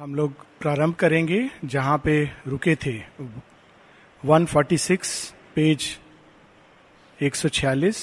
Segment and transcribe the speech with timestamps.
[0.00, 2.12] हम लोग प्रारंभ करेंगे जहाँ पे
[2.46, 2.92] रुके थे।
[4.22, 5.10] 146
[5.54, 5.88] पेज
[7.20, 7.98] 146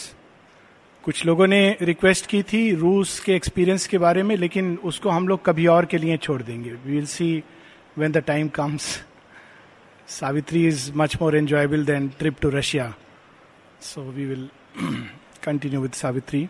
[1.04, 5.28] कुछ लोगों ने रिक्वेस्ट की थी रूस के एक्सपीरियंस के बारे में, लेकिन उसको हम
[5.28, 7.44] लोग कभी और के लिए छोड़ देंगे। We will see
[7.98, 9.04] when the time comes
[10.10, 12.94] Savitri is much more enjoyable than trip to Russia
[13.82, 14.50] so we will
[15.44, 16.48] continue with Savitri.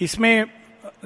[0.00, 0.44] इसमें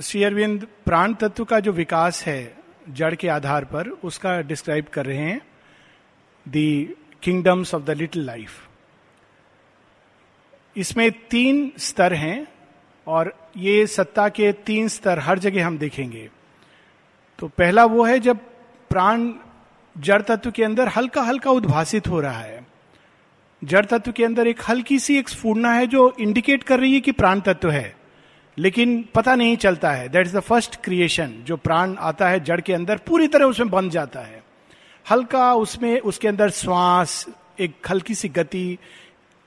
[0.02, 5.06] श्री अरविंद प्राण तत्व का जो विकास है जड़ के आधार पर उसका डिस्क्राइब कर
[5.06, 5.40] रहे हैं,
[6.48, 8.68] the kingdoms of the little life.
[10.76, 12.46] इसमें तीन स्तर हैं
[13.06, 16.30] और ये सत्ता के तीन स्तर हर जगह हम देखेंगे।
[17.38, 18.38] तो पहला वो है जब
[18.90, 19.32] प्राण
[19.98, 22.66] जड़ तत्व के अंदर हल्का हल्का उद्भासित हो रहा है।
[23.64, 27.00] जड़ तत्व के अंदर एक हल्की सी एक स्फूर्णा है जो इंडिकेट कर रही है
[27.00, 27.96] कि प्राण तत्व है।
[28.58, 32.60] लेकिन पता नहीं चलता है। That is the first creation जो प्राण आता है जड़
[32.60, 34.42] के अंदर, पूरी तरह उसमें बन जाता है।
[35.10, 37.26] हल्का उसमें, उसके अंदर श्वास,
[37.60, 38.78] एक हल्की सी गति,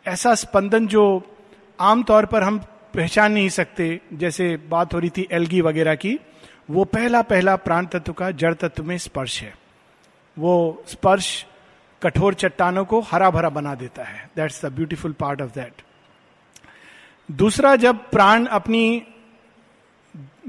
[0.08, 1.36] ऐसा स्पंदन जो
[1.80, 2.58] आमतौर पर हम
[2.94, 6.20] पहचान नहीं सकते, जैसे बात हो रही थी एलगी वगैरह की,
[6.70, 9.54] वो पहला पहला प्राण तत्व का जड़ तत्व में स्पर्श है।
[10.40, 11.46] वो स्पर्श
[12.04, 15.82] कठोर चट्टानों को हरा भरा बना देता है। That's the beautiful part of that
[17.30, 19.04] दूसरा जब प्राण अपनी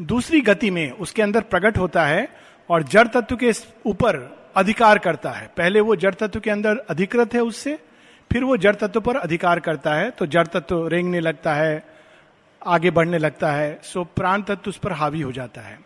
[0.00, 2.28] दूसरी गति में उसके अंदर प्रकट होता है
[2.68, 3.52] और जड़ तत्व के
[3.86, 4.16] ऊपर
[4.56, 7.78] अधिकार करता है, पहले वो जड़ तत्व के अंदर अधिकृत है उससे,
[8.30, 11.84] फिर वो जड़ तत्व पर अधिकार करता है तो जड़ तत्व रेंगने लगता है,
[12.62, 15.78] आगे बढ़ने लगता है, सो प्राण तत्व उस पर हावी हो जाता है।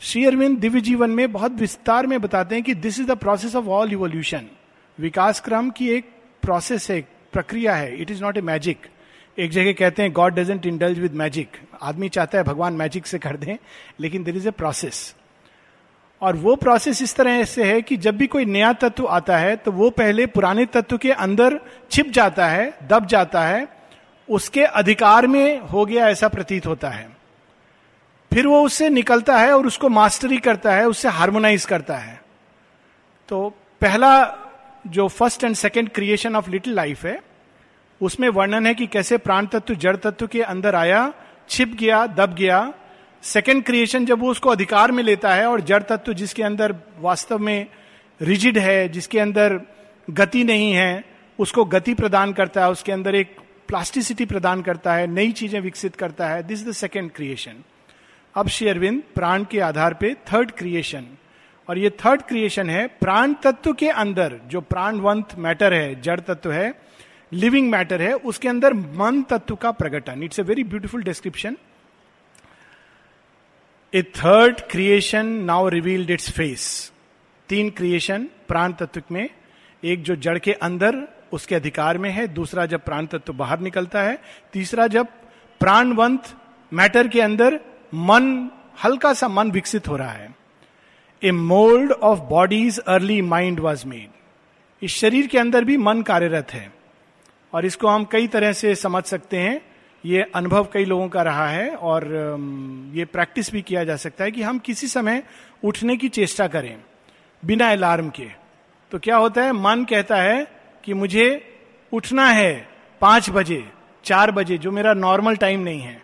[0.00, 3.54] श्री अरविंद दिव्य जीवन में बहुत विस्तार में बताते हैं कि this is the process
[3.56, 4.48] of all evolution
[4.98, 6.10] विकास क्रम की एक
[6.42, 7.00] प्रोसेस है
[7.32, 8.86] प्रक्रिया है it is not a magic
[9.38, 13.18] एक जगह कहते हैं God doesn't indulge with magic आदमी चाहता है भगवान मैजिक से
[13.18, 13.56] कर दें,
[14.00, 15.14] लेकिन देर इज़ ए प्रोसेस
[16.22, 19.56] और वो प्रोसेस इस तरह से है कि जब भी कोई नया तत्व आता है
[19.56, 21.58] तो वो पहले पुराने तत्व के अंदर
[21.90, 23.66] छिप जाता है, दब जाता है,
[24.28, 27.08] उसके अधिकार में हो गया ऐसा प्रतीत होता है।
[28.30, 32.20] फिर वो उससे निकलता है और उसको मास्टरी करता है, उससे हार्मोनाइज करता है।
[33.28, 33.48] तो
[33.80, 34.14] पहला
[34.86, 37.20] जो first and second creation of little life है
[38.04, 41.12] उसमें वर्णन है कि कैसे प्राण तत्व, जड़ तत्व के अंदर आया,
[41.48, 42.72] छिप गया, दब गया।
[43.22, 47.38] सेकेंड क्रिएशन जब वो उसको अधिकार में लेता है और जड़ तत्व जिसके अंदर वास्तव
[47.38, 47.66] में
[48.20, 49.60] रिजिड है, जिसके अंदर
[50.10, 51.04] गति नहीं है,
[51.38, 53.36] उसको गति प्रदान करता है, उसके अंदर एक
[53.68, 57.62] प्लास्टिसिटी प्रदान करता है, नई चीज़ें विकसित करता है। This is the second creation
[58.34, 61.06] अब श्री अरविंद प्राण के आधार पे थर्ड क्रिएशन
[61.68, 66.52] और ये थर्ड क्रिएशन है, प्राण तत्व के अंदर, जो प्राणवंत मैटर है, जड़ तत्व
[66.52, 66.72] है
[67.34, 71.56] लिविंग मैटर है, उसके अंदर मन तत्व का प्रकटन। It's a very beautiful description
[73.92, 76.92] a third creation now revealed its face
[77.48, 79.28] तीन क्रिएशन प्राण तत्व में,
[79.82, 80.96] एक जो जड़ के अंदर,
[81.32, 84.18] उसके अधिकार में है, दूसरा जब प्राण तत्व बाहर निकलता है,
[84.52, 85.06] तीसरा जब
[85.60, 86.22] प्राणवंत
[86.72, 87.60] मैटर के अंदर
[87.94, 88.50] मन,
[88.84, 90.34] हल्का सा मन विकसित हो रहा है।
[91.22, 94.08] A mould of bodies early mind was made
[94.82, 96.72] इस शरीर के अंदर भी मन कार्यरत है।
[97.54, 99.60] और इसको हम कई तरह से समझ सकते हैं।
[100.04, 102.04] ये अनुभव कई लोगों का रहा है और
[102.94, 105.22] ये प्रैक्टिस भी किया जा सकता है कि हम किसी समय
[105.64, 106.76] उठने की चेष्टा करें
[107.42, 108.26] बिना अलार्म के।
[108.92, 109.52] तो क्या होता है?
[109.52, 110.46] मन कहता है
[110.84, 111.26] कि मुझे
[111.92, 112.66] उठना है
[113.00, 113.64] पाँच बजे,
[114.04, 116.02] चार बजे, जो मेरा नॉर्मल टाइम नहीं है।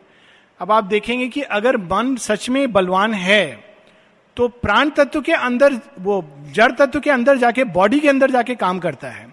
[0.61, 3.71] अब आप देखेंगे कि अगर मन सच में बलवान है
[4.37, 8.55] तो प्राण तत्व के अंदर, वो जड़ तत्व के अंदर जाके, बॉडी के अंदर जाके
[8.55, 9.30] काम करता है।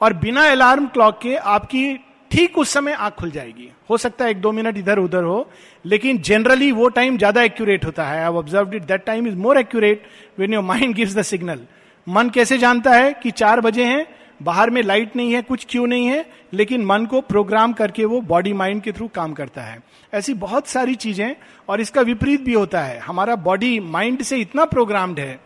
[0.00, 1.96] और बिना अलार्म क्लॉक के आपकी
[2.30, 5.50] ठीक उस समय आँख खुल जाएगी। हो सकता है एक दो मिनट इधर उधर हो,
[5.84, 9.58] लेकिन जनरली वो टाइम ज़्यादा एक्यूरेट होता है। I observe it that time is more
[9.58, 10.06] accurate
[10.38, 11.60] when your mind gives the signal
[12.06, 14.06] मन कैसे जानता है कि चार बजे हैं,
[14.40, 18.20] बाहर में लाइट नहीं है, कुछ क्यों नहीं है, लेकिन मन को प्रोग्राम करके वो
[18.20, 19.78] बॉडी माइंड के थ्रू काम करता है।
[20.12, 21.34] ऐसी बहुत सारी चीज़ें,
[21.68, 25.38] और इसका विपरीत भी होता है। हमारा बॉडी माइंड से इतना प्रोग्राम्ड है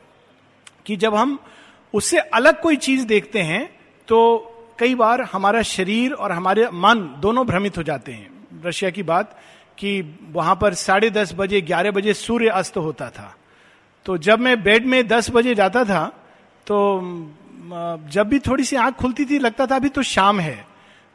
[0.86, 1.38] कि जब हम
[1.94, 3.68] उससे अलग कोई चीज़ देखते हैं
[4.12, 9.02] तो कई बार हमारा शरीर और हमारे मन दोनों भ्रमित हो जाते हैं। रशिया की
[9.02, 9.36] बात
[9.78, 10.00] कि
[10.32, 13.34] वहाँ पर साढ़े दस बजे, ग्यारह बजे सूर्य अस्त होता था।
[14.06, 16.04] तो जब मैं बेड में दस बजे जाता था
[16.66, 16.76] तो
[18.12, 20.66] जब भी थोड़ी सी आँख खुलती थी, लगता था अभी तो शाम है।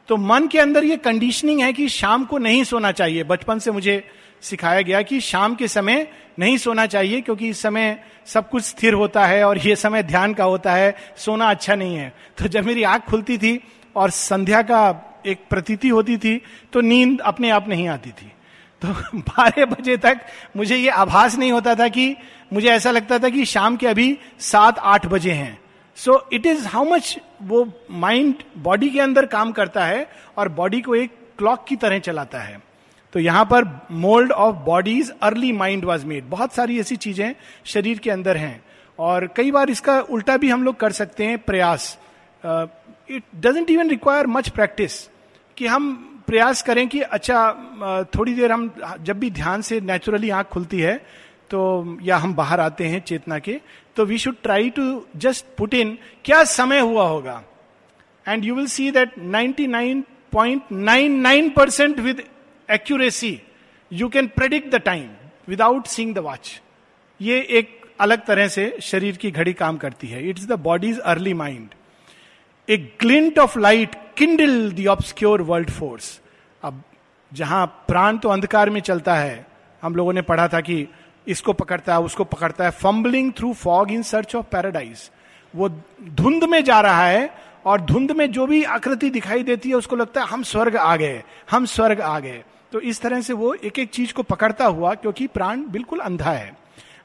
[0.08, 3.70] तो मन के अंदर ये कंडीशनिंग है कि शाम को नहीं सोना चाहिए। बचपन से
[3.70, 4.02] मुझे
[4.42, 6.06] सिखाया गया कि शाम के समय
[6.38, 10.34] नहीं सोना चाहिए, क्योंकि इस समय सब कुछ स्थिर होता है और ये समय ध्यान
[10.34, 13.60] का होता है, सोना अच्छा नहीं है। तो जब मेरी आँख खुलती थी
[13.96, 14.80] और संध्या का
[15.26, 16.40] एक प्रतीति होती थी
[16.72, 18.32] तो नींद अपने आप नहीं आती थी।
[18.82, 18.88] तो
[19.18, 20.20] बारह बजे तक
[20.56, 22.14] मुझे ये आभास नहीं होता था कि
[22.52, 25.58] मुझे ऐसा लगता था कि शाम के अभी सात, आठ बजे हैं।
[25.96, 30.06] So it is how much वो माइंड बॉडी के अंदर काम करता है
[30.36, 32.67] और बॉडी को एक क्लॉक की तरह चलाता है।
[33.12, 37.34] तो यहाँ पर mould of bodies early mind was made बहुत सारी ऐसी चीज़ें
[37.64, 38.64] शरीर के अंदर हैं।
[38.98, 41.98] और कई बार इसका उल्टा भी हम लोग कर सकते हैं प्रयास।
[42.44, 45.08] It doesn't even require much practice
[45.56, 47.52] कि हम प्रयास करें कि अच्छा
[48.16, 51.04] थोड़ी देर हम जब भी ध्यान से नेचुरली आँख खुलती है
[51.50, 53.60] तो या हम बाहर आते हैं चेतना के
[53.96, 57.42] तो we should try to just put in क्या समय हुआ होगा।
[58.26, 62.22] And you will see that 99.99 percent with
[62.68, 63.40] accuracy
[63.90, 65.08] you can predict the time
[65.48, 66.60] without seeing the watch
[67.20, 71.34] ये एक अलग तरह से शरीर की घड़ी काम करती है। It's the body's early
[71.34, 71.68] mind
[72.68, 76.20] a glint of light kindle the obscure world force
[76.62, 76.82] अब
[77.32, 79.46] जहाँ प्राण तो अंधकार में चलता है,
[79.82, 80.86] हम लोगों ने पढ़ा था कि
[81.26, 85.10] इसको पकड़ता है, उसको पकड़ता है। Fumbling through fog in search of paradise
[85.54, 85.68] वो
[86.02, 87.28] धुंध में जा रहा है
[87.66, 90.94] और धुंध में जो भी आकृति दिखाई देती है, उसको लगता है, हम स्वर्ग आ
[90.96, 92.42] गए, हम स्वर्ग आ गए।
[92.72, 96.30] तो इस तरह से वो एक एक चीज़ को पकड़ता हुआ, क्योंकि प्राण बिल्कुल अंधा
[96.30, 96.56] है।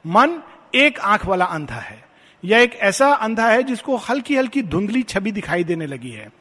[0.08, 0.42] मन
[0.76, 2.04] एक आँख वाला अंधा है।
[2.46, 6.32] यह एक ऐसा अंधा है जिसको हल्की हल्की धुंधली छवि दिखाई देने लगी है।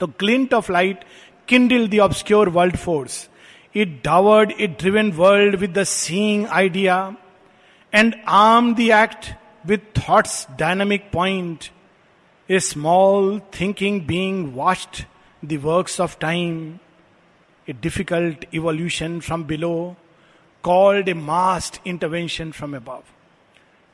[0.00, 1.04] तो glint of light
[1.48, 3.30] kindle the obscure world force
[3.74, 7.14] it dowered it driven world with the seeing idea
[7.94, 9.34] and arm the act
[9.66, 11.64] with thoughts dynamic point
[12.50, 15.04] a small thinking being watched
[15.44, 16.78] the of time
[17.68, 19.96] a difficult evolution from below
[20.64, 23.02] called a masked intervention from above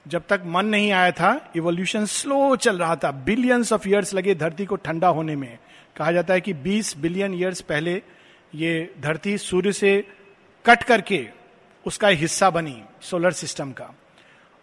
[0.06, 4.34] जब तक मन नहीं आया था evolution slow चल रहा था। Billions of years लगे
[4.34, 5.58] धरती को ठंडा होने में।
[5.96, 8.02] कहा जाता है कि 20 बिलियन ईयर्स पहले
[8.54, 9.92] ये धरती सूर्य से
[10.64, 11.26] कट करके
[11.86, 13.90] उसका हिस्सा बनी सोलर सिस्टम का।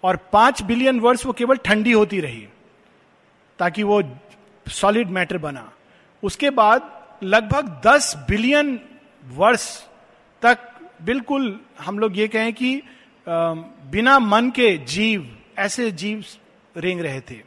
[0.03, 2.47] और पाँच बिलियन वर्ष वो केवल ठंडी होती रही,
[3.59, 4.01] ताकि वो
[4.65, 5.71] सॉलिड मैटर बना।
[6.23, 6.91] उसके बाद
[7.23, 8.79] लगभग 10 बिलियन
[9.25, 9.67] वर्ष
[10.41, 10.57] तक
[11.01, 12.81] बिल्कुल हम लोग ये कहें कि
[13.27, 16.23] बिना मन के जीव ऐसे जीव
[16.77, 17.39] रेंग रहे थे।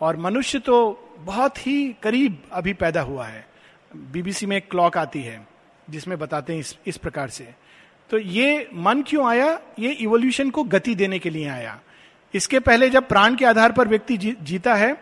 [0.00, 0.76] और मनुष्य तो
[1.18, 3.46] बहुत ही करीब अभी पैदा हुआ है।
[3.96, 5.46] बीबीसी में एक क्लॉक आती है
[5.90, 7.48] जिसमें बताते हैं इस, इस प्रकार से।
[8.10, 9.60] तो ये मन क्यों आया?
[9.78, 11.80] ये इवोल्यूशन को गति देने के लिए आया।
[12.34, 14.92] इसके पहले जब प्राण के आधार पर व्यक्ति जी, जीता है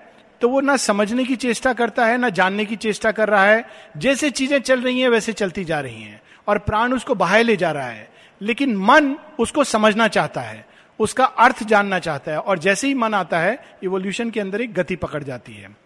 [0.41, 3.69] तो वो ना समझने की चेष्टा करता है, ना जानने की चेष्टा कर रहा है।
[3.97, 7.57] जैसे चीज़ें चल रही हैं, वैसे चलती जा रही हैं। और प्राण उसको बाहर ले
[7.57, 8.11] जा रहा है।
[8.43, 10.67] लेकिन मन उसको समझना चाहता है।
[10.99, 14.75] उसका अर्थ जानना चाहता है। और जैसे ही मन आता है इवोल्यूशन के अंदर एक
[14.75, 15.77] गति पकड़ जाती है।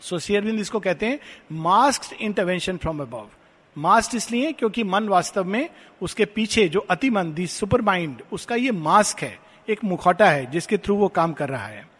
[0.00, 1.18] सो शेयरविंद इसको कहते हैं
[1.52, 3.28] mask intervention from above
[3.78, 5.70] mask इसलिए क्योंकि मन वास्तव में
[6.02, 9.38] उसके पीछे जो अति मन दी सुपर माइंड उसका ये मास्क है,
[9.68, 11.91] एक मुखौटा है, जिसके थ्रू वो काम कर रहा है।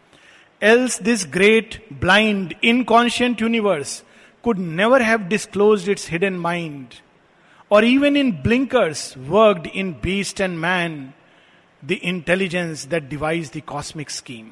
[0.63, 4.03] Else this great blind inconscient universe
[4.43, 6.85] could never have disclose its hidden mind
[7.71, 11.09] or even in blinkers worked in beast and man
[11.85, 14.45] the intelligence that devise the cosmic scheme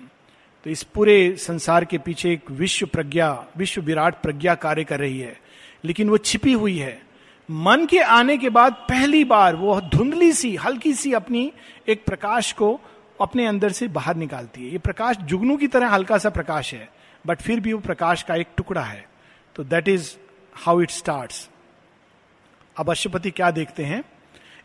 [0.64, 5.20] तो इस पूरे संसार के पीछे एक विश्व प्रज्ञा, विश्व विराट प्रज्ञा कार्य कर रही
[5.20, 5.40] है।
[5.84, 7.02] लेकिन वो छिपी हुई है।
[7.52, 11.52] मन के आने के बाद पहली बार वो धुंधली सी, हल्की सी अपनी
[11.88, 12.82] एक प्रकाश को
[13.22, 16.90] अपने अंदर से बाहर निकालती है। ये प्रकाश जुगनू की तरह हल्का सा प्रकाश है
[17.26, 19.06] बट फिर भी वो प्रकाश का एक टुकड़ा है।
[19.56, 20.12] तो that is
[20.56, 21.34] how it start
[22.76, 24.04] अब अशुपति क्या देखते हैं?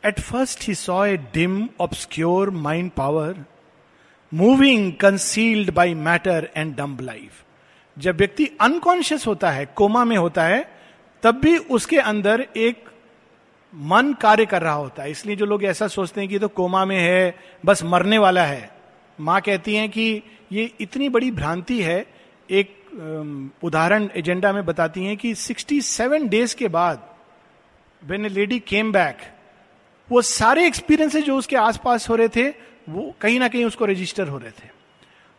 [0.04, 3.44] At first he saw a dim obscure mind power
[4.32, 7.42] moving concealed by matter and dumb life
[7.96, 10.64] जब व्यक्ति अनकॉन्शियस होता है कोमा में होता है,
[11.22, 12.84] तब भी उसके अंदर एक
[13.76, 16.84] मन कार्य कर रहा होता है। इसलिए जो लोग ऐसा सोचते हैं कि तो कोमा
[16.84, 17.34] में है,
[17.66, 18.70] बस मरने वाला है।
[19.18, 22.04] माँ कहती हैं कि ये इतनी बड़ी भ्रांति है।
[22.48, 22.74] एक
[23.62, 27.02] उदाहरण एजेंडा में बताती हैं कि 67 डेज़ के बाद
[28.02, 29.16] when a lady came back
[30.08, 32.48] वो सारे एक्सपीरियंसेस जो उसके आसपास हो रहे थे,
[32.88, 34.68] वो कहीं ना कहीं उसको रजिस्टर हो रहे थे।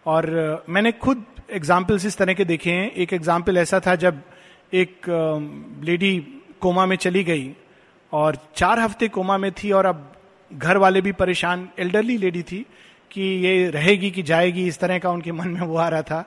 [0.05, 4.21] और मैंने खुद एग्जाम्पल्स इस तरह के देखे हैं। एक एग्ज़ाम्पल ऐसा था जब
[4.73, 5.07] एक
[5.83, 6.17] लेडी
[6.61, 7.47] कोमा में चली गई।
[8.17, 10.11] और चार हफ़्ते कोमा में थी और अब
[10.51, 12.65] घर वाले भी परेशान एल्डरली लेडी थी
[13.11, 16.23] कि ये रहेगी कि जाएगी, इस तरह का उनके मन में वो आ रहा था।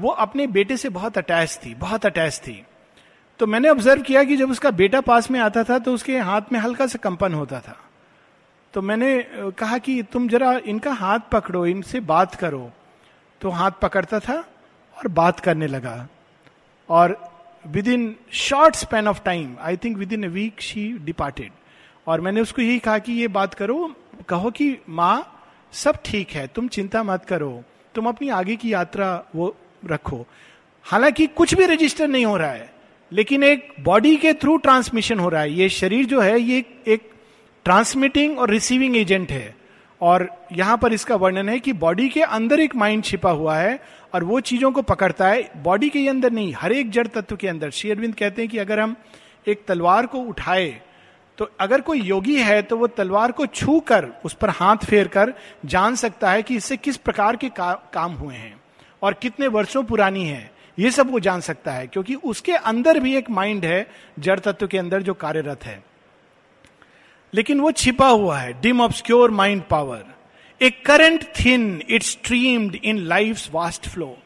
[0.00, 2.62] वो अपने बेटे से बहुत अटैच थी, बहुत अटैच थी।
[3.40, 6.52] तो मैंने ऑब्ज़र्व किया कि जब उसका बेटा पास में आता था तो उसके हाथ
[6.52, 7.76] में हल्का सा कंपन होता था।
[8.74, 9.18] तो मैंने
[9.58, 12.70] कहा कि तुम जरा इनका हाथ पकड़ो, इनसे बात करो।
[13.40, 14.36] तो हाथ पकड़ता था
[14.96, 16.06] और बात करने लगा।
[16.88, 17.18] और
[17.88, 21.50] within short span of time I think within a week she departed
[22.06, 23.94] और मैंने उसको यही कहा कि ये बात करो,
[24.28, 27.62] कहो कि, माँ, सब ठीक है, तुम चिंता मत करो,
[27.94, 30.26] तुम अपनी आगे की यात्रा वो रखो।
[30.82, 32.72] हालाँकि कुछ भी रजिस्टर नहीं हो रहा है,
[33.12, 37.10] लेकिन एक बॉडी के थ्रू ट्रांसमिशन हो रहा है। ये शरीर जो है, ये एक
[37.64, 39.60] ट्रांसमिटिंग और रिसीविंग एजेंट है।
[40.00, 43.80] और यहाँ पर इसका वर्णन है कि बॉडी के अंदर एक माइंड छिपा हुआ है
[44.12, 47.48] और वो चीज़ों को पकड़ता है बॉडी के अंदर नहीं हर एक जड़ तत्व के
[47.48, 48.96] अंदर। श्री अरविंद कहते हैं कि अगर हम
[49.46, 50.80] एक तलवार को उठाए
[51.38, 55.08] तो अगर कोई योगी है तो वो तलवार को छू कर उस पर हाथ फेर
[55.08, 55.32] कर
[55.64, 58.60] जान सकता है कि इससे किस प्रकार के का, काम हुए हैं
[59.02, 63.14] और कितने वर्षों पुरानी है। ये सब वो जान सकता है क्योंकि उसके अंदर भी
[63.16, 63.86] एक माइंड है
[64.18, 65.82] जड़ तत्व के अंदर जो कार्यरत है।
[67.32, 70.04] लेकिन वो छिपा हुआ है dim obscure mind power.
[70.60, 74.16] A current thin it streamed in life vast flow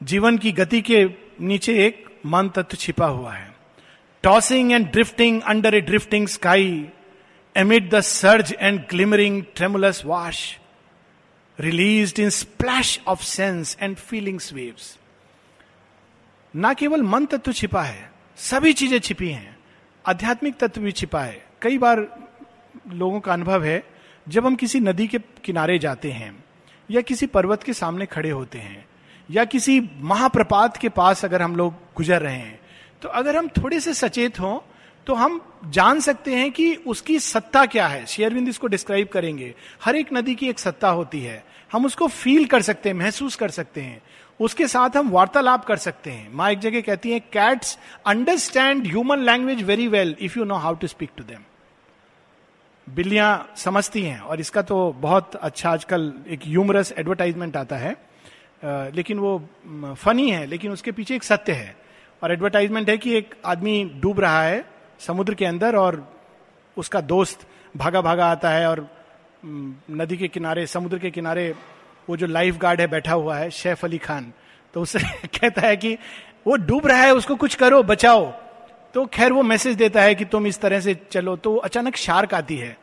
[0.00, 1.04] जीवन की गति के
[1.40, 3.50] नीचे एक मन तत्व छिपा हुआ है।
[4.24, 6.86] Tossing and drifting under a drifting sky
[7.56, 10.58] amid the surge and glimmering tremulous wash
[11.58, 14.96] release in splash of sense and feelings waves
[16.54, 19.56] ना केवल मन तत्व छिपा है, सभी चीज़ें छिपी हैं।
[20.04, 21.98] आध्यात्मिक तत्व भी छिपा है। कई बार
[22.92, 23.82] लोगों का अनुभव है
[24.28, 26.44] जब हम किसी नदी के किनारे जाते हैं,
[26.90, 28.84] या किसी पर्वत के सामने खड़े होते हैं,
[29.28, 32.58] या किसी महाप्रपात के पास अगर हम लोग गुजर रहे हैं
[33.02, 34.58] तो अगर हम थोड़े से सचेत हों
[35.06, 39.54] तो हम जान सकते हैं कि उसकी सत्ता क्या है। शेयरविंद इसको डिस्क्राइब करेंगे।
[39.84, 41.42] हर एक नदी की एक सत्ता होती है।
[41.72, 44.02] हम उसको फील कर सकते हैं, महसूस कर सकते हैं।
[44.40, 49.18] उसके साथ हम वार्तालाप कर सकते हैं। माँ एक जगह कहती है cats understand human
[49.20, 51.44] language very well if you know how to speak to them
[52.94, 57.96] बिल्लियाँ समझती हैं और इसका तो बहुत अच्छा आजकल एक यूमरस एडवर्टाइजमेंट आता है।
[58.94, 59.38] लेकिन वो
[59.98, 61.76] फनी है, लेकिन उसके पीछे एक सत्य है।
[62.22, 64.64] और एडवर्टाइजमेंट है कि एक आदमी डूब रहा है
[65.00, 66.16] समुद्र के अंदर और
[66.76, 68.86] उसका दोस्त भागा भागा आता है और
[69.44, 71.54] नदी के किनारे, समुद्र के किनारे
[72.08, 74.32] वो जो लाइफ गार्ड है बैठा हुआ है, शेफ अली खान।
[74.74, 74.98] तो उससे
[75.40, 75.94] कहता है कि
[76.46, 78.32] वो डूब रहा है, उसको कुछ करो, बचाओ।
[78.94, 82.34] तो खैर वो मैसेज देता है कि तुम इस तरह से चलो तो अचानक शार्क
[82.34, 82.76] आती है।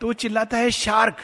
[0.00, 1.16] तो वो चिल्लाता है शार्क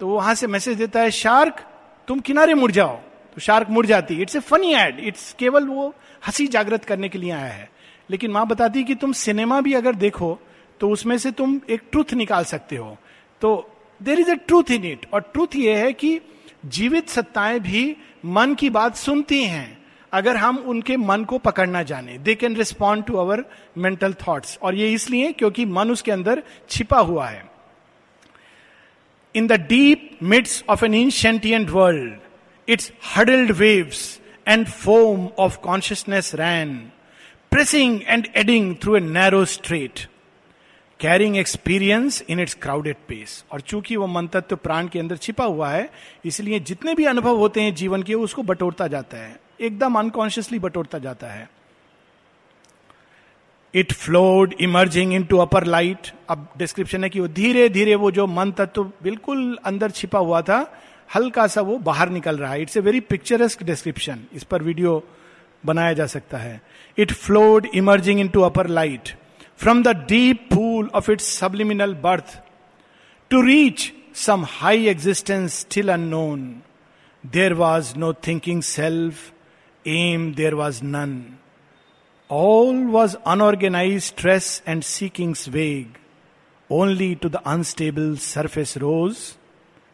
[0.00, 1.60] तो वहाँ से मैसेज देता है शार्क
[2.08, 2.96] तुम किनारे मुड़ जाओ।
[3.34, 5.88] तो शार्क मुड़ जाती it's a funny ad it's केवल वो
[6.26, 7.68] हँसी जागृत करने के लिए आया है।
[8.10, 10.38] लेकिन माँ बताती है कि तुम सिनेमा भी अगर देखो
[10.80, 12.96] तो उसमें से तुम एक ट्रूथ निकाल सकते हो।
[13.42, 16.20] तो there is a truth in it और ट्रूथ ये है कि
[16.66, 19.83] जीवित सत्ताएँ भी मन की बात सुनती हैं।
[20.14, 23.44] अगर हम उनके मन को पकड़ना जाने दे can respond to our
[23.78, 27.42] mental thoughts और ये इसलिए क्योंकि मन उसके अंदर छिपा हुआ है।
[29.34, 36.34] In the deep midst of an inconscient world its huddled waves and foam of consciousness
[36.34, 36.76] ran
[37.52, 40.08] pressing and eddying through a narrow strait
[41.00, 45.44] carrying experience in its crowded pace और चूँकि वो मन तत्व प्राण के अंदर छिपा
[45.44, 45.90] हुआ है,
[46.24, 50.98] इसलिए जितने भी अनुभव होते हैं जीवन के, उसको बटोरता जाता है। एकदम अनकॉन्शियसली बटोरता
[50.98, 51.48] जाता है।
[53.74, 58.26] It flowed emerging into upper light अब डिस्क्रिप्शन है कि वो धीरे धीरे वो जो
[58.26, 60.58] मन तत्व बिल्कुल अंदर छिपा हुआ था
[61.14, 65.02] हल्का सा वो बाहर निकल रहा है। It's a very picturesque description इस पर वीडियो
[65.66, 66.60] बनाया जा सकता है।
[66.98, 69.16] It flowed emerging into upper light
[69.58, 72.30] from the deep pool of its subliminal birth
[73.30, 73.82] to reach
[74.22, 76.40] some high existence still unknown.
[77.24, 79.20] There was no thinking self,
[79.84, 81.38] aim there was none.
[82.28, 85.98] All was unorganized stress and seekings vague.
[86.70, 89.36] Only to the unstable surface rose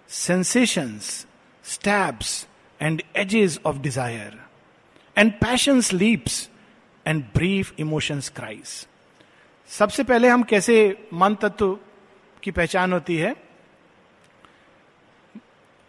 [0.07, 1.27] sensations,
[1.63, 2.47] stabs,
[2.81, 4.35] and edges of desire,
[5.15, 6.49] and passion's leaps,
[7.07, 8.87] and brief emotions' cries.
[9.69, 10.77] सबसे पहले हम कैसे
[11.13, 11.79] मन तत्व
[12.43, 13.35] की पहचान होती है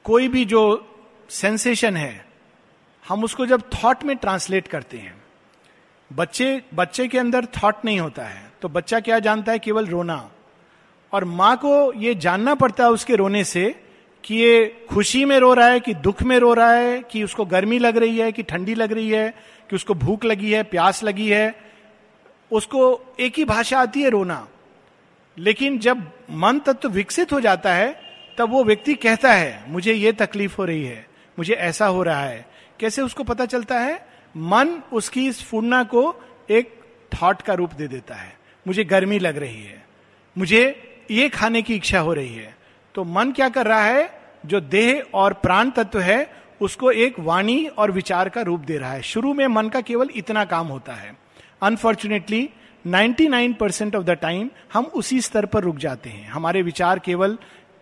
[0.03, 0.61] कोई भी जो
[1.29, 2.30] सेंसेशन है
[3.11, 5.13] हम उसको जब थॉट में ट्रांसलेट करते हैं,
[6.11, 9.59] बच्चे बच्चे के अंदर थॉट नहीं होता है तो बच्चा क्या जानता है?
[9.59, 10.31] केवल रोना।
[11.11, 13.83] और माँ को यह जानना पड़ता है उसके रोने से
[14.23, 17.45] कि ये खुशी में रो रहा है, कि दुख में रो रहा है, कि उसको
[17.45, 19.33] गर्मी लग रही है, कि ठंडी लग रही है,
[19.69, 21.55] कि उसको भूख लगी है, प्यास लगी है।
[22.51, 24.47] उसको एक ही भाषा आती है रोना।
[25.37, 28.01] लेकिन जब मन तत्व विकसित हो जाता है,
[28.37, 31.05] तब वो व्यक्ति कहता है, मुझे ये तकलीफ़ हो रही है,
[31.39, 32.45] मुझे ऐसा हो रहा है।
[32.81, 34.07] कैसे उसको पता चलता है?
[34.37, 36.15] मन उसकी इस फूडना को
[36.49, 36.79] एक
[37.21, 39.85] थॉट का रूप दे देता है। मुझे गर्मी लग रही है।
[40.37, 42.57] मुझे ये खाने की इच्छा हो रही है।
[42.95, 44.21] तो मन क्या कर रहा है?
[44.45, 48.91] जो देह और प्राण तत्व है, उसको एक वाणी और विचार का रूप दे रहा
[48.91, 51.15] है। शुरू में मन का केवल इतना काम होता है।
[51.61, 52.49] Unfortunately
[52.87, 57.37] 99% percent of the time हम उसी स्तर पर रुक जाते हैं। हमारे विचार केवल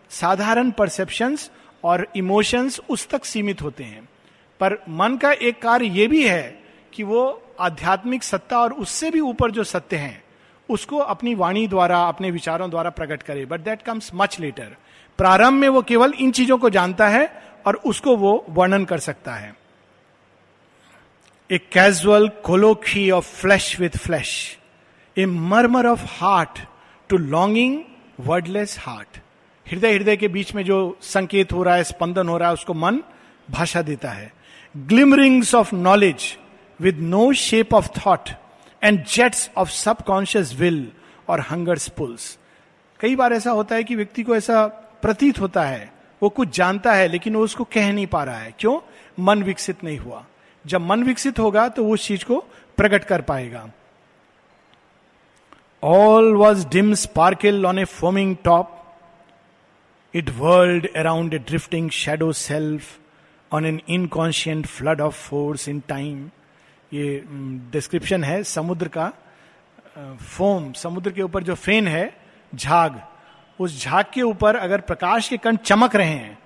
[0.09, 1.51] साधारण परसेप्शंस
[1.83, 4.09] और इमोशंस उस तक सीमित होते हैं।
[4.59, 6.59] पर मन का एक कार्य यह भी है
[6.93, 10.23] कि वो आध्यात्मिक सत्ता और उससे भी ऊपर जो सत्य हैं,
[10.69, 14.75] उसको अपनी वाणी द्वारा, अपने विचारों द्वारा प्रकट करे। But that comes much later
[15.19, 19.33] प्रारंभ में वो केवल इन चीज़ों को जानता है और उसको वो वर्णन कर सकता
[19.33, 19.55] है।
[21.49, 24.57] A casual colloquy of flesh with flesh
[25.17, 26.59] a murmur of heart
[27.09, 27.81] to longing
[28.19, 29.17] wordless heart
[29.67, 32.73] हृदय हृदय के बीच में जो संकेत हो रहा है, स्पंदन हो रहा है, उसको
[32.73, 33.01] मन
[33.51, 34.38] भाषा देता है।
[34.77, 36.38] Glimmerings of knowledge
[36.81, 38.29] with no shape of thought
[38.83, 40.91] and jets of subconscious will
[41.27, 42.38] और हंगर्स पुल्स
[42.99, 44.67] कई बार ऐसा होता है कि व्यक्ति को ऐसा
[45.01, 48.53] प्रतीत होता है, वो कुछ जानता है, लेकिन वो उसको कह नहीं पा रहा है।
[48.59, 48.79] क्यों?
[49.19, 50.25] मन विकसित नहीं हुआ।
[50.67, 52.45] जब मन विकसित होगा तो वो उस चीज़ को
[52.77, 53.69] प्रकट कर पाएगा।
[55.83, 58.97] All was dim sparkle on a foaming top
[60.15, 62.98] it whirled around a drifting shadow self
[63.51, 66.29] on an inconscient flood of force in time
[66.93, 67.23] ये
[67.71, 69.11] डिस्क्रिप्शन है समुद्र का
[70.17, 72.13] फोम समुद्र के ऊपर जो फेन है,
[72.53, 73.01] झाग।
[73.59, 76.37] उस झाग के ऊपर अगर प्रकाश के कण चमक रहे हैं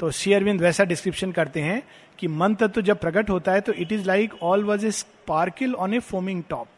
[0.00, 1.82] तो श्री अरविंद वैसा डिस्क्रिप्शन करते हैं
[2.18, 5.74] कि मन तत्व जब प्रकट होता है तो it is like all was a sparkle
[5.74, 6.68] on a foaming top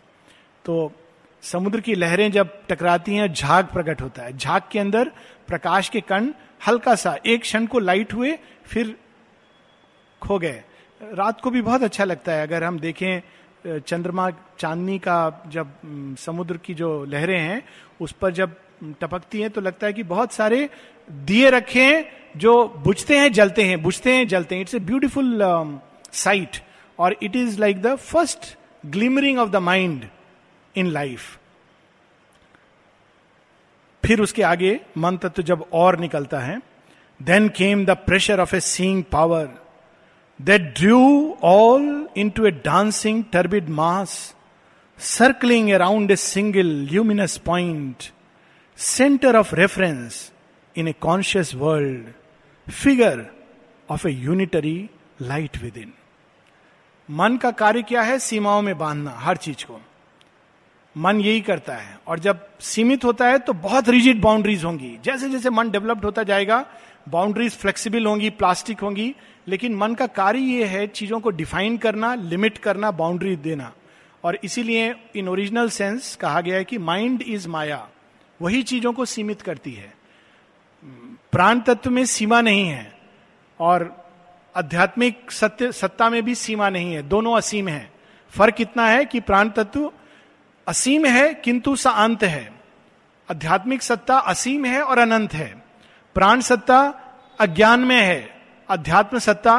[0.64, 0.92] तो
[1.42, 5.10] समुद्र की लहरें जब टकराती हैं, झाग प्रकट होता है। झाग के अंदर
[5.48, 6.28] प्रकाश के कण
[6.66, 8.96] हल्का सा, एक क्षण को लाइट हुए, फिर
[10.22, 10.62] खो गए।
[11.00, 15.72] रात को भी बहुत अच्छा लगता है। अगर हम देखें चंद्रमा, चांदनी का जब
[16.18, 17.62] समुद्र की जो लहरें हैं,
[18.00, 18.54] उस पर जब
[19.00, 20.68] टपकती हैं तो लगता है कि बहुत सारे
[21.10, 22.04] दिए रखे हैं,
[22.36, 22.52] जो
[22.84, 25.42] बुझते हैं, जलते हैं, बुझते हैं, जलते हैं। इट्स ए ब्यूटिफुल
[26.12, 26.62] साइट
[26.98, 30.04] और it is like the first glimmering of the mind
[30.74, 31.38] in life
[34.04, 36.60] फिर उसके आगे मन तत्व जब और निकलता है
[37.20, 39.48] then came the pressure of a seeing power
[40.44, 44.34] that drew all into a dancing, turbid mass,
[44.98, 48.12] circling around a single luminous point,
[48.78, 50.30] center of reference
[50.76, 52.04] in a conscious world,
[52.66, 53.30] figure
[53.88, 55.92] of a unitary light within.
[57.08, 59.80] मन का कार्य क्या है सीमाओं में बांधना हर चीज़ को
[60.96, 65.28] मन यही करता है और जब सीमित होता है तो बहुत रिजिड बाउंड्रीज होंगी जैसे
[65.30, 66.64] जैसे मन डेवलप्ड होता जाएगा
[67.08, 69.14] बाउंड्रीज फ्लेक्सिबल होंगी प्लास्टिक होंगी
[69.50, 73.72] लेकिन मन का कार्य ये है चीज़ों को डिफाइन करना, लिमिट करना बाउंड्री देना।
[74.24, 77.88] और इसीलिए इन ओरिजिनल सेंस कहा गया है कि माइंड इज़ माया।
[78.42, 79.94] वही चीज़ों को सीमित करती है।
[81.32, 82.98] प्राण तत्व में सीमा नहीं है
[83.60, 84.10] और
[84.56, 87.92] आध्यात्मिक सत्य, सत्ता में भी सीमा नहीं है। दोनों असीम है।
[88.30, 89.92] फ़र्क इतना है कि प्राण तत्व
[90.68, 92.52] असीम है, किंतु सा अंत है।
[93.30, 95.62] आध्यात्मिक सत्ता असीम है और अनंत है।
[96.14, 96.94] प्राण सत्ता
[97.40, 98.39] अज्ञान में है।
[98.70, 99.58] अध्यात्म सत्ता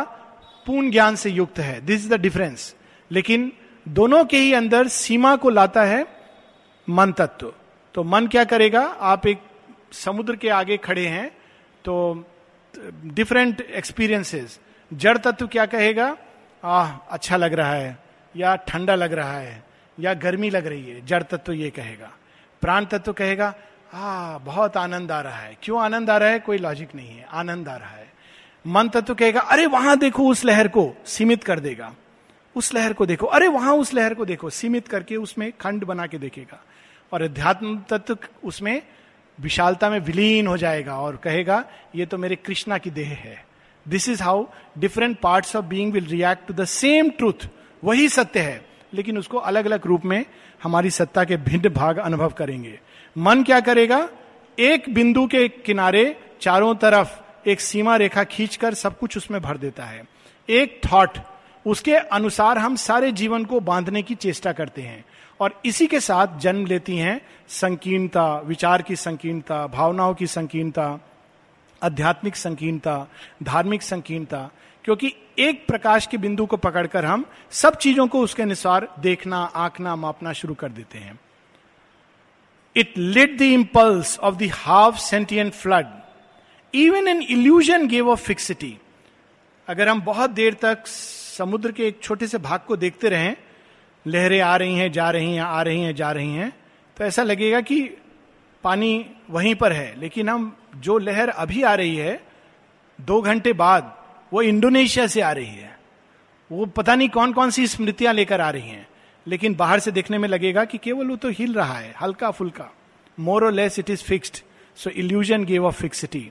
[0.67, 2.75] पूर्ण ज्ञान से युक्त है। दिस इज़ द डिफरेंस
[3.11, 3.51] लेकिन
[3.85, 6.05] दोनों के ही अंदर सीमा को लाता है
[6.87, 7.53] मन तत्व।
[7.95, 8.81] तो मन क्या करेगा?
[8.81, 9.41] आप एक
[9.93, 11.27] समुद्र के आगे खड़े हैं
[11.85, 12.25] तो
[13.05, 14.59] डिफरेंट एक्सपीरियंसेस
[14.91, 16.15] जड़ तत्व क्या कहेगा?
[16.63, 17.97] आह अच्छा लग रहा है,
[18.35, 19.63] या ठंडा लग रहा है,
[19.99, 22.11] या गर्मी लग रही है, जड़ तत्व ये कहेगा।
[22.61, 23.53] प्राण तत्व कहेगा
[23.93, 26.39] आ बहुत आनंद आ रहा है। क्यों आनंद आ रहा है?
[26.39, 28.10] कोई लॉजिक नहीं है। आनंद आ रहा है।
[28.67, 31.95] मन तत्व कहेगा, अरे वहाँ देखो उस लहर को सीमित कर देगा।
[32.55, 36.07] उस लहर को देखो। अरे वहाँ उस लहर को देखो। सीमित करके उसमें खंड बना
[36.07, 36.63] के देखेगा।
[37.11, 38.81] और अध्यात्म तत्व उसमें
[39.39, 43.45] विशालता में विलीन हो जाएगा और कहेगा, ये तो मेरे कृष्णा की देह है।
[43.87, 44.45] This is how
[44.77, 47.47] different part of being will react to the same truth
[47.83, 50.25] वही सत्य है। लेकिन उसको अलग अलग रूप में
[50.63, 52.79] हमारी सत्ता के भिन्न भाग अनुभव करेंगे।
[53.17, 54.09] मन क्या करेगा?
[54.59, 59.83] एक बिंदु के किनारे चारों तरफ़ एक सीमा रेखा खींचकर सब कुछ उसमें भर देता
[59.83, 60.03] है।
[60.49, 61.17] एक थॉट
[61.65, 65.05] उसके अनुसार हम सारे जीवन को बांधने की चेष्टा करते हैं
[65.39, 70.99] और इसी के साथ जन्म लेती हैं संकीर्णता, विचार की संकीर्णता, भावनाओं की संकीर्णता,
[71.83, 73.07] आध्यात्मिक संकीर्णता,
[73.43, 74.49] धार्मिक संकीर्णता,
[74.83, 79.95] क्योंकि एक प्रकाश के बिंदु को पकड़कर हम सब चीज़ों को उसके अनुसार देखना, आंकना,
[79.95, 81.19] मापना शुरू कर देते हैं।
[82.75, 85.85] It lit the impulse of the half sentient flood
[86.73, 88.77] even an illusion gave of fixity
[89.67, 93.35] अगर हम बहुत देर तक समुद्र के एक छोटे से भाग को देखते रहें,
[94.05, 96.51] लहरें आ रही हैं, जा रही हैं, आ रही हैं, जा रही हैं
[96.97, 97.81] तो ऐसा लगेगा कि
[98.63, 102.19] पानी वहीं पर है। लेकिन हम, जो लहर अभी आ रही है,
[102.99, 103.95] दो घंटे बाद,
[104.31, 105.79] वो इंडोनेशिया से आ रही है।
[106.51, 108.87] वो पता नहीं कौन कौन सी स्मृतियाँ लेकर आ रही हैं,
[109.27, 112.71] लेकिन बाहर से देखने में लगेगा कि केवल वो तो हिल रहा है हल्का फुल्का
[113.17, 114.37] more or less it is fixed
[114.77, 116.29] so illusion gave of fixity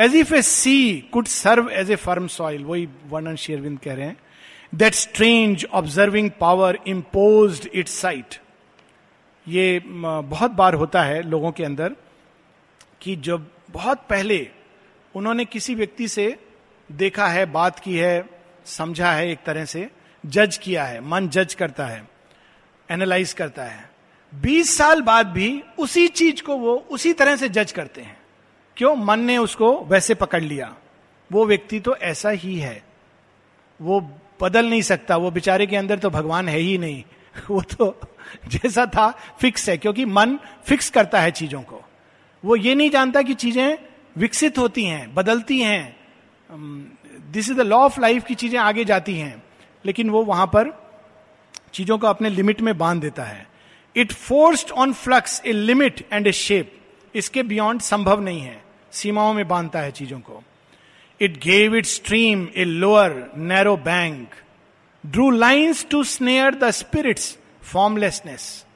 [0.00, 4.06] as if a sea could serve as a firm soil वही वर्णन शेरविंद कह रहे
[4.06, 4.16] हैं
[4.74, 8.34] that strange observing power impose it sight
[9.48, 11.96] ये बहुत बार होता है लोगों के अंदर
[13.00, 14.50] कि जब बहुत पहले
[15.14, 16.38] उन्होंने किसी व्यक्ति से
[16.92, 18.28] देखा है, बात की है,
[18.64, 19.90] समझा है एक तरह से
[20.26, 22.08] जज किया है, मन जज करता है
[22.90, 23.90] एनालाइज करता है
[24.32, 28.21] 20 साल बाद भी उसी चीज़ को वो उसी तरह से जज करते हैं।
[28.76, 30.76] क्यों मन ने उसको वैसे पकड़ लिया?
[31.32, 32.82] वो व्यक्ति तो ऐसा ही है।
[33.80, 34.10] वो
[34.42, 37.04] बदल नहीं सकता। वो बेचारे के अंदर तो भगवान है ही नहीं।
[37.50, 38.00] वो तो
[38.48, 41.82] जैसा था फिक्स है, क्योंकि मन फिक्स करता है चीज़ों को।
[42.44, 43.78] वो ये नहीं जानता कि चीज़ें
[44.16, 45.96] विकसित होती हैं, बदलती हैं।
[47.32, 49.42] This is the law of life की चीज़ें आगे जाती हैं।
[49.86, 50.90] लेकिन वो वहाँ पर
[51.72, 53.48] चीज़ों को अपने लिमिट में बाँध देता है।
[53.96, 56.80] It forced on flux a limit and a shape
[57.14, 58.61] इसके बियॉन्ड संभव नहीं है।
[58.92, 60.42] सीमाओं में बांधता है चीज़ों को।
[61.20, 64.34] It gave it stream a lower narrow bank
[65.04, 68.66] drew lines to snare the spirit's formlessness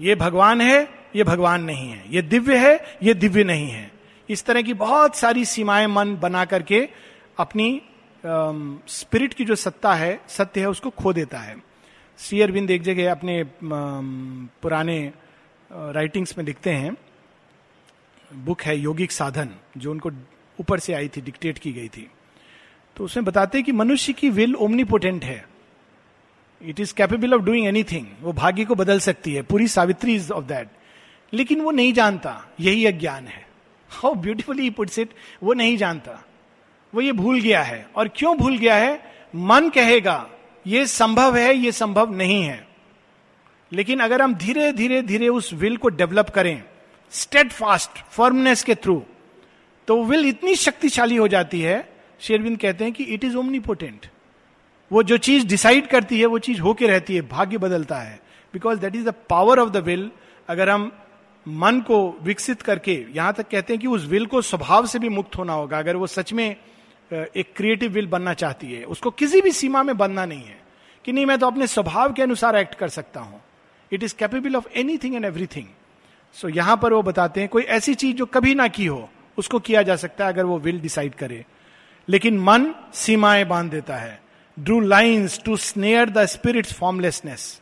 [0.00, 3.90] ये भगवान है ये भगवान नहीं है। ये दिव्य है ये दिव्य नहीं है।
[4.28, 6.88] इस तरह की बहुत सारी सीमाएँ मन बना करके
[7.38, 7.82] अपनी
[8.24, 11.56] स्पिरिट uh, की जो सत्ता है सत्य है उसको खो देता है।
[12.18, 13.50] श्री अरविंद एक जगह अपने uh,
[14.62, 15.12] पुराने
[15.70, 16.96] राइटिंग्स में लिखते हैं।
[18.34, 20.10] बुक है योगिक साधन, जो उनको
[20.60, 22.10] ऊपर से आई थी, डिक्टेट की गई थी।
[22.96, 25.48] तो उसमें बताते हैं कि मनुष्य की विल ओमनीपोटेंट है।
[26.62, 30.32] It is capable of doing anything वो भाग्य को बदल सकती है। पूरी सावित्री इज़
[30.32, 30.68] ऑफ़ दैट
[31.32, 33.46] लेकिन वो नहीं जानता। यही अज्ञान है।
[33.88, 35.10] हाउ ब्यूटिफुली पुट्स इट
[35.42, 36.24] वो नहीं जानता।
[36.94, 39.02] वो ये भूल गया है। और क्यों भूल गया है?
[39.36, 40.30] मन कहेगा,
[40.66, 42.68] ये संभव है, ये संभव नहीं है।
[43.72, 46.62] लेकिन अगर हम धीरे धीरे धीरे उस विल को डेवलप करें
[47.14, 49.02] स्टेट फास्ट फर्मनेस के थ्रू
[49.88, 51.76] तो विल इतनी शक्तिशाली हो जाती है
[52.20, 54.06] शेरविंद कहते हैं कि इट इज़ ओमनीपोटेंट
[54.90, 58.20] वो जो चीज़ डिसाइड करती है, वो चीज़ होके रहती है, भाग्य बदलता है.
[58.54, 60.10] Because that is the power of the will
[60.48, 60.90] अगर हम
[61.46, 65.08] मन को विकसित करके, यहाँ तक कहते हैं कि उस विल को स्वभाव से भी
[65.08, 66.44] मुक्त होना होगा, अगर वो सच में
[67.10, 70.58] एक क्रिएटिव विल बनना चाहती है, उसको किसी भी सीमा में बनना नहीं है,
[71.04, 73.40] कि नहीं, मैं तो अपने स्वभाव के अनुसार एक्ट कर सकता हूँ.
[73.92, 75.66] It is capable of anything and everything
[76.34, 79.08] so so, यहाँ पर वो बताते हैं कोई ऐसी चीज़ जो कभी ना की हो
[79.38, 81.44] उसको किया जा सकता है अगर वो विल डिसाइड करे।
[82.08, 84.20] लेकिन मन सीमाएँ बाँध देता है।
[84.56, 87.60] Drew lines to snare the spirit formlessness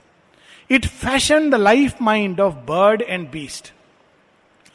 [0.70, 3.72] it fashion the life mind of bird and beast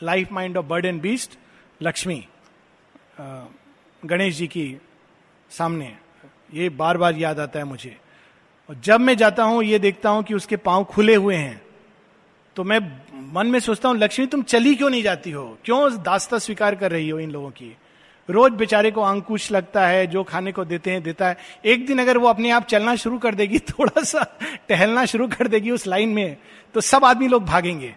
[0.04, 1.38] life mind of bird and beast
[1.82, 2.28] Lakshmi
[4.06, 4.78] Ganesh ji की
[5.50, 5.96] सामने
[6.54, 7.98] ये बार बार याद आता है मुझे।
[8.70, 11.62] और जब मैं जाता हूँ ये देखता हूँ कि उसके पाँव खुले हुए हैं
[12.56, 12.80] तो मैं
[13.20, 15.58] मन में सोचता हूँ, लक्ष्मी, तुम चली क्यों नहीं जाती हो?
[15.66, 17.78] क्यों दास्ता स्वीकार कर रही हो इन लोगों की?
[18.30, 22.00] रोज बेचारे को अंकुश लगता है, जो खाने को देते हैं, देता है। एक दिन
[22.00, 24.38] अगर वो अपने आप चलना शुरू कर देगी, थोड़ा सा
[24.70, 26.38] टहलना शुरू कर देगी उस लाइन में
[26.74, 27.96] तो सब आदमी लोग भागेंगे।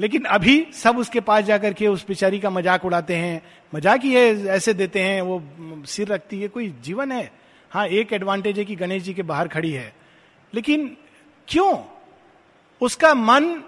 [0.00, 3.42] लेकिन अभी सब उसके पास जाकर के उस बेचारी का मज़ाक उड़ाते हैं।
[3.74, 5.42] मज़ाक ही है, ऐसे देते हैं, वो
[5.86, 7.32] सिर रखती है, कोई जीवन है?
[7.70, 9.94] हाँ एक एडवांटेज है कि गणेश जी के बाहर खड़ी है।
[10.54, 10.96] लेकिन
[11.48, 11.78] क्यों?
[12.80, 13.62] उसका मन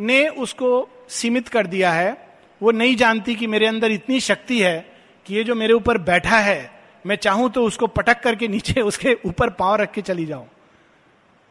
[0.00, 2.26] ने उसको सीमित कर दिया है।
[2.60, 4.78] वो नहीं जानती कि मेरे अंदर इतनी शक्ति है
[5.26, 6.70] कि ये जो मेरे ऊपर बैठा है,
[7.06, 10.46] मैं चाहूँ तो उसको पटक करके नीचे उसके ऊपर पाँव रख के चली जाऊँ।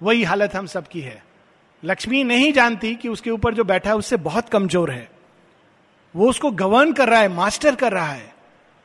[0.02, 1.24] वही हालत हम सबकी है।
[1.84, 5.10] लक्ष्मी नहीं जानती कि उसके ऊपर जो बैठा है, उससे बहुत कमज़ोर है।
[6.16, 8.34] वो उसको गवर्न कर रहा है, मास्टर कर रहा है।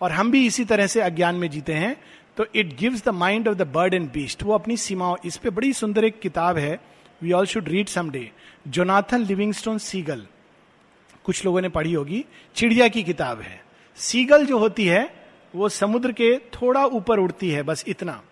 [0.01, 1.97] और हम भी इसी तरह से अज्ञान में जीते हैं।
[2.37, 5.51] तो it gives the mind of the bird and beast वो अपनी सीमाओं, इस पे
[5.51, 6.79] बड़ी सुंदर एक किताब है।
[7.23, 8.31] We all should read someday
[8.69, 10.27] Jonathan Livingston Seagull
[11.25, 13.65] कुछ लोगों ने पढ़ी होगी। चिड़िया की किताब है।
[13.97, 18.23] सीगल जो होती है, वो समुद्र के थोड़ा ऊपर उड़ती है, बस इतना।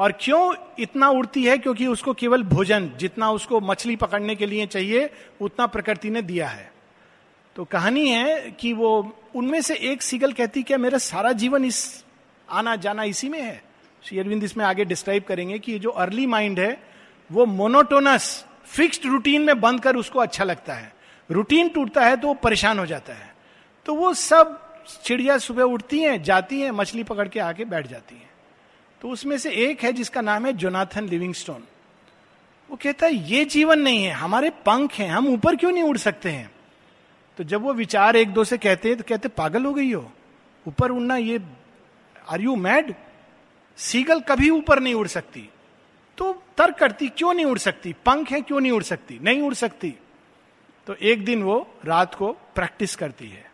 [0.00, 1.58] और क्यों इतना उड़ती है?
[1.58, 5.10] क्योंकि उसको केवल भोजन, जितना उसको मछली पकड़ने के लिए चाहिए,
[5.40, 6.72] उतना प्रकृति ने दिया है।
[7.56, 12.04] तो कहानी है कि वो, उनमें से एक सीगल कहती, क्या मेरा सारा जीवन इस
[12.50, 13.64] आना जाना इसी में है?
[14.02, 16.95] श्री अरविंद इसमें आगे डिस्क्राइब करेंगे कि जो अर्ली माइंड है
[17.32, 20.94] वो मोनोटोनस फिक्स्ड रूटीन में बंद कर उसको अच्छा लगता है।
[21.30, 23.34] रूटीन टूटता है तो वो परेशान हो जाता है।
[23.86, 24.62] तो वो सब
[25.04, 28.30] चिड़िया सुबह उठती हैं, जाती हैं, मछली पकड़ के आके बैठ जाती हैं।
[29.00, 31.62] तो उसमें से एक है जिसका नाम है जोनाथन लिविंगस्टोन।
[32.70, 35.98] वो कहता है, ये जीवन नहीं है, हमारे पंख हैं, हम ऊपर क्यों नहीं उड़
[35.98, 36.50] सकते हैं?
[37.38, 40.12] तो जब वो विचार एक दो से कहते हैं तो कहते, पागल हो गई हो?
[40.68, 41.40] ऊपर उड़ना ये
[42.28, 42.94] आर यू मैड
[43.76, 45.48] सीगल कभी ऊपर नहीं उड़ सकती।
[46.18, 47.92] तो तर्क करती, क्यों नहीं उड़ सकती?
[48.06, 49.18] पंख है, क्यों नहीं उड़ सकती?
[49.22, 49.94] नहीं उड़ सकती।
[50.86, 53.44] तो एक दिन वो रात को प्रैक्टिस करती है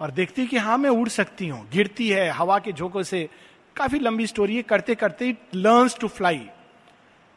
[0.00, 3.28] और देखती कि हाँ मैं उड़ सकती हूँ। गिरती है हवा के झोंकों से।
[3.76, 6.46] काफ़ी लंबी स्टोरी है, करते करते इट लर्न्स टू फ्लाई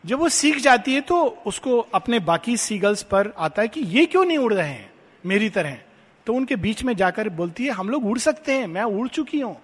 [0.03, 4.05] जब वो सीख जाती है तो उसको अपने बाकी सीगल्स पर आता है कि ये
[4.05, 4.91] क्यों नहीं उड़ रहे हैं?
[5.23, 5.77] मेरी तरह।
[6.27, 9.39] तो उनके बीच में जाकर बोलती है, हम लोग उड़ सकते हैं, मैं उड़ चुकी
[9.39, 9.55] हूँ।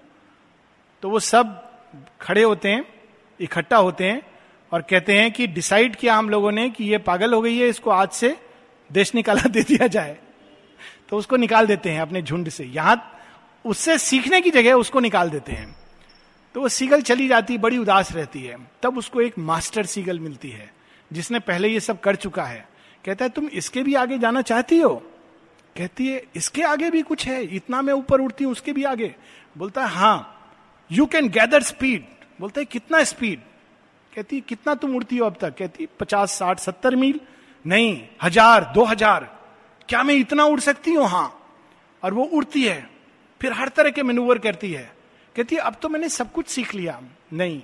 [1.02, 1.70] तो वो सब
[2.20, 2.84] खड़े होते हैं,
[3.40, 4.22] इकट्ठा होते हैं।
[4.74, 7.68] और कहते हैं कि डिसाइड किया हम लोगों ने कि ये पागल हो गई है,
[7.68, 8.36] इसको आज से
[8.90, 10.16] देश निकाला दे दिया जाए।
[11.08, 13.20] तो उसको निकाल देते हैं अपने झुंड से। यहाँ
[13.64, 15.76] उससे सीखने की जगह उसको निकाल देते हैं।
[16.54, 20.50] तो वो सीगल चली जाती, बड़ी उदास रहती है। तब उसको एक मास्टर सीगल मिलती
[20.50, 20.70] है,
[21.10, 22.68] जिसने पहले ये सब कर चुका है।
[23.04, 24.94] कहता है, तुम इसके भी आगे जाना चाहती हो?
[25.76, 29.14] कहती है, इसके आगे भी कुछ है, इतना मैं ऊपर उड़ती हूँ, उसके भी आगे।
[29.56, 30.60] बोलता है हाँ
[30.90, 32.04] यू कैन गैदर स्पीड
[32.40, 33.40] बोलता है, कितना स्पीड
[34.14, 35.56] कहती, कितना तुम उड़ती हो अब तक?
[35.56, 37.20] कहती, पचास, साठ, सत्तर मील?
[37.66, 39.38] नहीं, हज़ार, दो हज़ार।
[39.88, 41.06] क्या मैं इतना उड़ सकती हूँ?
[41.06, 41.40] हाँ।
[42.02, 42.90] और वो उड़ती है।
[43.40, 44.92] फिर हर तरह के मेनूवर करती है।
[45.36, 47.00] कहती, अब तो मैंने सब कुछ सीख लिया।
[47.32, 47.62] नहीं।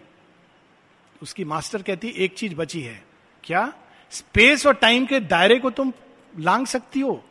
[1.23, 3.05] उसकी मास्टर कहती, एक चीज़ बची है।
[3.45, 3.73] क्या?
[4.11, 5.93] स्पेस और टाइम के दायरे को तुम
[6.39, 7.25] लांग सकती हो?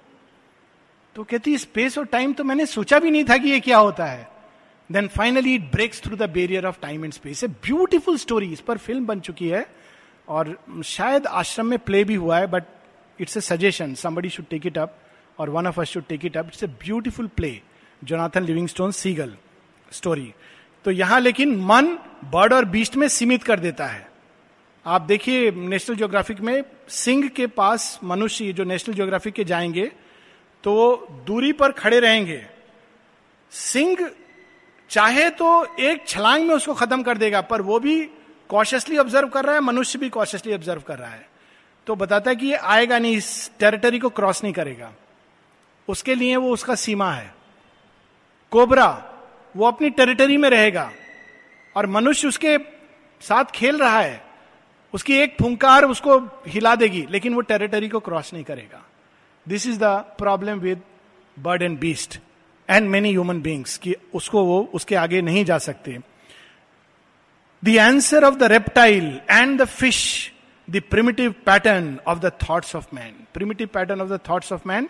[1.16, 4.06] तो कहती, स्पेस और टाइम तो मैंने सोचा भी नहीं था कि ये क्या होता
[4.06, 4.39] है।
[4.92, 8.62] Then finally it breaks through the barrier of time and space a beautiful story इस
[8.62, 9.66] पर फ़िल्म बन चुकी है
[10.28, 12.64] और शायद आश्रम में प्ले भी हुआ है but
[13.20, 14.98] it's a suggestion somebody should take it up
[15.40, 17.62] और one of us should take it up it's a beautiful play
[18.04, 19.36] Jonathan Livingston Seagull
[19.92, 20.34] story
[20.86, 21.88] तो यहाँ लेकिन मन
[22.26, 24.08] बर्ड और बीस्ट में सीमित कर देता है।
[24.86, 29.86] आप देखिए नेशनल ज्योग्राफिक में सिंह के पास मनुष्य जो नेशनल ज्योग्राफिक के जाएँगे
[30.64, 32.46] तो दूरी पर खड़े रहेंगे।
[33.52, 34.10] सिंह
[34.90, 38.10] चाहे तो एक छलांग में उसको खत्म कर देगा, पर वो भी
[38.50, 41.30] कॉशियसली ऑब्ज़र्व कर रहा है, मनुष्य भी कॉशियसली ऑब्ज़र्व कर रहा है।
[41.88, 44.92] तो बताता है कि ये आएगा नहीं, इस टेरिटरी को क्रॉस नहीं करेगा।
[45.88, 47.34] उसके लिए वो उसका सीमा है।
[48.52, 49.12] कोबरा,
[49.56, 50.92] वो अपनी टेरिटरी में रहेगा,
[51.76, 52.58] और मनुष्य उसके
[53.22, 54.24] साथ खेल रहा है।
[54.94, 58.86] उसकी एक फुंकार उसको हिला देगी, लेकिन वो टेरिटरी को क्रॉस नहीं करेगा।
[59.48, 59.84] This is the
[60.18, 60.82] problem with
[61.40, 62.20] bird and beast
[62.70, 66.00] and many human beings कि उसको वो, उसके आगे नहीं जा सकते।
[67.66, 70.32] The answer of the reptile and the fish
[70.70, 74.90] the primitive pattern of the thoughts of man primitive pattern of the thoughts of man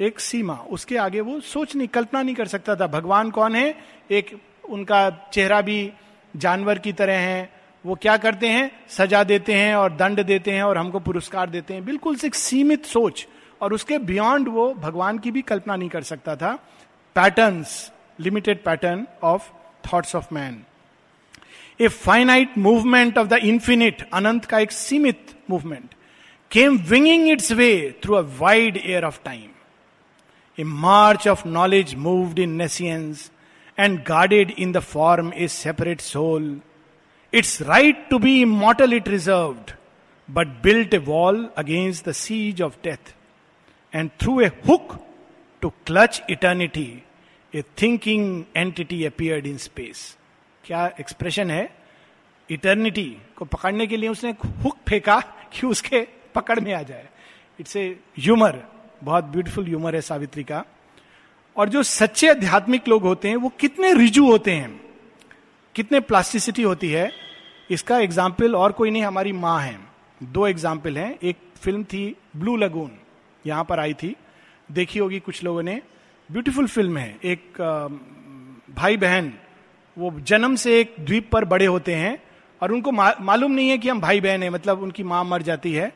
[0.00, 3.74] एक सीमा। उसके आगे वो सोच नहीं, कल्पना नहीं कर सकता था, भगवान कौन है?
[4.10, 5.92] एक उनका चेहरा भी
[6.36, 7.52] जानवर की तरह है।
[7.86, 8.70] वो क्या करते हैं?
[8.88, 12.84] सजा देते हैं और दंड देते हैं और हमको पुरस्कार देते हैं। बिल्कुल से सीमित
[12.84, 13.26] सोच।
[13.60, 16.58] और उसके बियॉन्ड वो भगवान की भी कल्पना नहीं कर सकता था।
[17.14, 19.50] patterns, limited pattern of
[19.82, 20.66] thoughts of man.
[21.78, 25.94] A finite movement of the infinite, Anant ka ek simit movement,
[26.48, 29.54] came winging its way through a wide air of time.
[30.56, 33.30] A march of knowledge moved in nescience
[33.76, 36.60] and guarded in the form a separate soul.
[37.32, 39.72] Its right to be immortal it reserved,
[40.28, 43.14] but built a wall against the siege of death,
[43.92, 45.00] and through a hook
[45.60, 47.03] to clutch eternity,
[47.54, 50.16] a thinking entity appeared in space
[50.64, 51.68] क्या expression है?
[52.48, 54.30] Eternity को पकड़ने के लिए उसने
[54.64, 55.18] hook फेंका
[55.52, 56.00] कि उसके
[56.34, 57.08] पकड़ में आ जाए।
[57.60, 57.84] इट्स ए
[58.18, 58.62] ह्यूमर
[59.04, 60.64] बहुत ब्यूटीफुल ह्यूमर है सावित्री का।
[61.56, 64.80] और जो सच्चे आध्यात्मिक लोग होते हैं, वो कितने रिजू होते हैं?
[65.74, 67.10] कितने प्लास्टिसिटी होती है?
[67.70, 69.78] इसका एग्ज़ाम्पल और कोई नहीं, हमारी माँ है।
[70.22, 72.90] दो एग्ज़ाम्पल हैं। एक फ़िल्म थी ब्लू लगून
[73.46, 74.14] यहाँ पर आई थी।
[74.72, 75.80] देखी होगी कुछ लोगों ने।
[76.30, 77.58] ब्यूटीफुल फ़िल्म है। एक
[78.76, 79.32] भाई बहन
[79.96, 82.22] वो जन्म से एक द्वीप पर बड़े होते हैं
[82.62, 85.72] और उनको मालूम नहीं है कि हम भाई बहन है मतलब उनकी माँ मर जाती
[85.72, 85.92] है।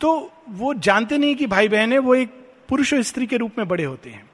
[0.00, 0.10] तो
[0.50, 2.30] वो जानते नहीं कि भाई बहन है, वो एक
[2.68, 4.28] पुरुष और स्त्री के रूप में बड़े होते हैं।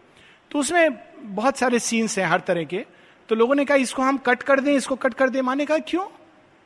[0.51, 2.85] तो उसमें बहुत सारे सीन्स हैं हर तरह के।
[3.29, 5.79] तो लोगों ने कहा, इसको हम कट कर दें, इसको कट कर दें। माने कहा,
[5.81, 6.07] क्यों?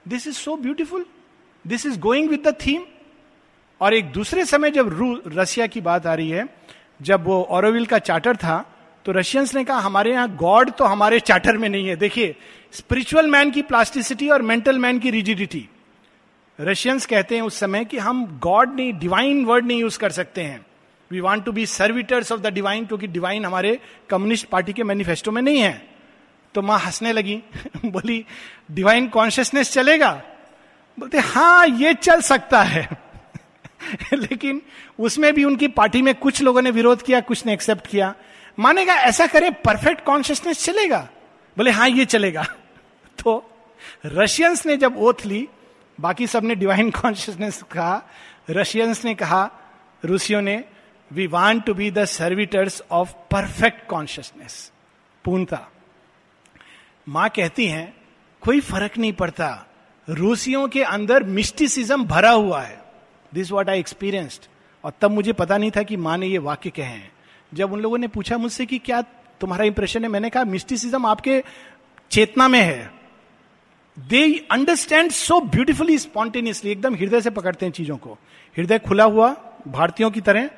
[0.06, 1.06] This is so beautiful
[1.64, 2.84] this is going with the theme
[3.80, 6.46] और एक दूसरे समय जब रू, रसिया की बात आ रही है
[7.02, 11.20] जब वो औरविल का चार्टर था तो रशियंस ने कहा, हमारे यहाँ गॉड तो हमारे
[11.20, 12.36] चार्टर में नहीं है। देखिए
[12.72, 15.68] स्पिरिचुअल मैन की प्लास्टिसिटी और मेंटल मैन की रिजिडिटी
[16.60, 20.42] रशियंस कहते हैं उस समय कि हम गॉड नहीं डिवाइन वर्ड नहीं यूज़ कर सकते
[20.42, 20.66] हैं।
[21.10, 23.78] We want to be servitors of the divine क्योंकि डिवाइन हमारे
[24.10, 25.88] कम्युनिस्ट पार्टी के मैनिफेस्टो में नहीं है।
[26.54, 27.42] तो माँ हंसने लगी।
[27.84, 28.24] बोली
[28.70, 30.22] डिवाइन कॉन्शियसनेस चलेगा?
[30.98, 32.88] बोलते हाँ ये चल सकता है।
[34.14, 34.62] लेकिन
[35.00, 38.14] उसमें भी उनकी पार्टी में कुछ लोगों ने विरोध किया, कुछ ने एक्सेप्ट किया।
[38.58, 41.08] मानेगा, ऐसा करे परफेक्ट कॉन्शियसनेस चलेगा?
[41.56, 42.42] बोले हाँ ये चलेगा।
[43.24, 43.50] तो
[44.06, 45.48] रशियंस ने जब ओथ ली,
[46.00, 48.02] बाकी सबने डिवाइन कॉन्शियसनेस कहा।
[48.50, 49.50] रशियंस ने कहा,
[50.04, 50.64] रूसियों ने
[51.12, 54.72] we want to be the servitors of perfect consciousness
[55.24, 55.68] पूर्णता।
[57.08, 57.96] माँ कहती हैं,
[58.40, 59.66] कोई फ़र्क नहीं पड़ता।
[60.08, 62.87] रूसियों के अंदर मिस्टिसिज्म भरा हुआ है।
[63.34, 64.46] दिस वॉट आई एक्सपीरियंस्ड
[64.84, 67.12] और तब मुझे पता नहीं था कि माँ ने ये वाक्य कहे हैं।
[67.54, 69.02] जब उन लोगों ने पूछा मुझसे कि क्या
[69.40, 71.42] तुम्हारा इंप्रेशन है, मैंने कहा मिस्टिसिज्म आपके
[72.10, 72.90] चेतना में है।
[73.98, 78.18] They understand so beautifully spontaneously एकदम हृदय से पकड़ते हैं चीज़ों को।
[78.56, 79.34] हृदय खुला हुआ,
[79.68, 80.50] भारतीयों की तरह।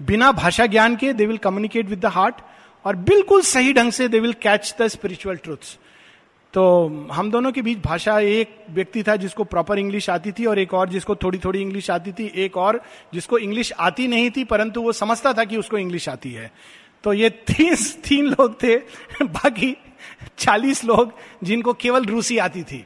[0.00, 2.34] बिना भाषा ज्ञान के they will communicate with the heart
[2.84, 5.78] और बिल्कुल सही ढंग से they will catch the spiritual truths
[6.56, 6.62] तो
[7.12, 10.74] हम दोनों के बीच भाषा एक व्यक्ति था जिसको प्रॉपर इंग्लिश आती थी और एक
[10.74, 12.80] और जिसको थोड़ी थोड़ी इंग्लिश आती थी, एक और
[13.14, 16.50] जिसको इंग्लिश आती नहीं थी, परंतु वो समझता था कि उसको इंग्लिश आती है।
[17.04, 18.76] तो ये तीन तीन लोग थे,
[19.22, 19.76] बाकी
[20.38, 22.84] चालीस लोग जिनको केवल रूसी आती थी।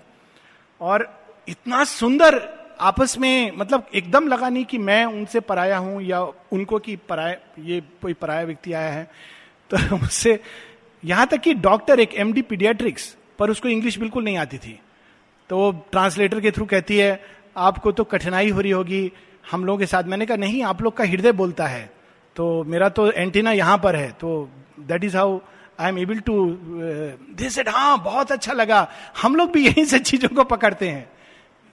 [0.80, 1.08] और
[1.48, 2.40] इतना सुंदर
[2.80, 7.36] आपस में मतलब एकदम लगा नहीं कि मैं उनसे पराया हूँ या उनको कि पराया,
[7.58, 9.10] ये कोई पराया व्यक्ति आया है।
[9.70, 10.38] तो मुझसे
[11.04, 14.78] यहाँ तक कि डॉक्टर, एक एमडी पीडियाट्रिक्स पर उसको इंग्लिश बिल्कुल नहीं आती थी।
[15.50, 17.20] तो वो ट्रांसलेटर के थ्रू कहती है
[17.58, 19.10] आपको तो कठिनाई हो रही होगी
[19.50, 21.84] हम लोगों के साथ। मैंने कहा नहीं आप लोग का हृदय बोलता है
[22.36, 24.48] तो मेरा तो एंटीना यहाँ पर है। तो
[24.80, 25.38] that is how
[25.80, 26.34] I am able to
[27.36, 28.86] this it हाँ बहुत अच्छा लगा
[29.22, 31.08] हम लोग भी यही से चीज़ों को पकड़ते हैं।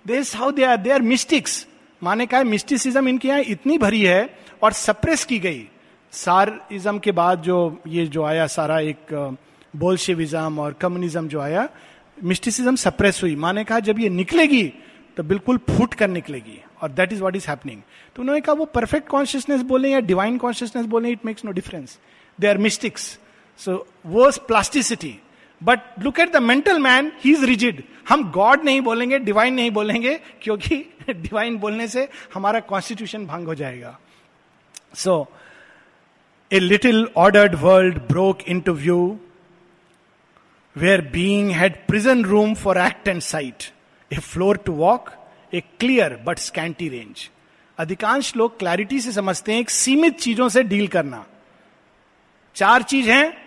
[0.05, 1.65] This how they are they are mystics
[2.01, 4.29] माने कहा मिस्टिसिज्म इनके यहाँ इतनी भरी है
[4.63, 5.67] और सप्रेस की गई।
[6.13, 9.35] सारिज्म के बाद जो ये जो आया सारा एक uh,
[9.77, 11.67] बोल्शेविज्म और कम्युनिज्म जो आया
[12.17, 14.63] मिस्टिसिज्म सप्रेस हुई। माने कहा, जब ये निकलेगी
[15.17, 17.81] तो बिल्कुल फूट कर निकलेगी। और that is what is happening
[18.15, 21.97] तो उन्होंने कहा, वो परफेक्ट कॉन्शियसनेस बोले या डिवाइन कॉन्शियसनेस बोले it makes no difference
[22.39, 23.17] they are mystics
[23.59, 25.13] so वो plasticity
[25.61, 29.71] but look at the mental man he is rigid हम गॉड नहीं बोलेंगे डिवाइन नहीं
[29.71, 30.75] बोलेंगे, क्योंकि
[31.09, 33.97] डिवाइन बोलने से हमारा कॉन्स्टिट्यूशन भंग हो जाएगा।
[34.95, 35.27] So
[36.51, 38.97] a little ordered world broke into view
[40.81, 43.71] where being had prison room for act and sight,
[44.11, 45.11] a floor to walk,
[45.53, 47.29] a clear but scanty range.
[47.77, 51.25] अधिकांश लोग क्लैरिटी से समझते हैं एक सीमित चीज़ों से डील करना।
[52.55, 53.37] चार चीज़ हैं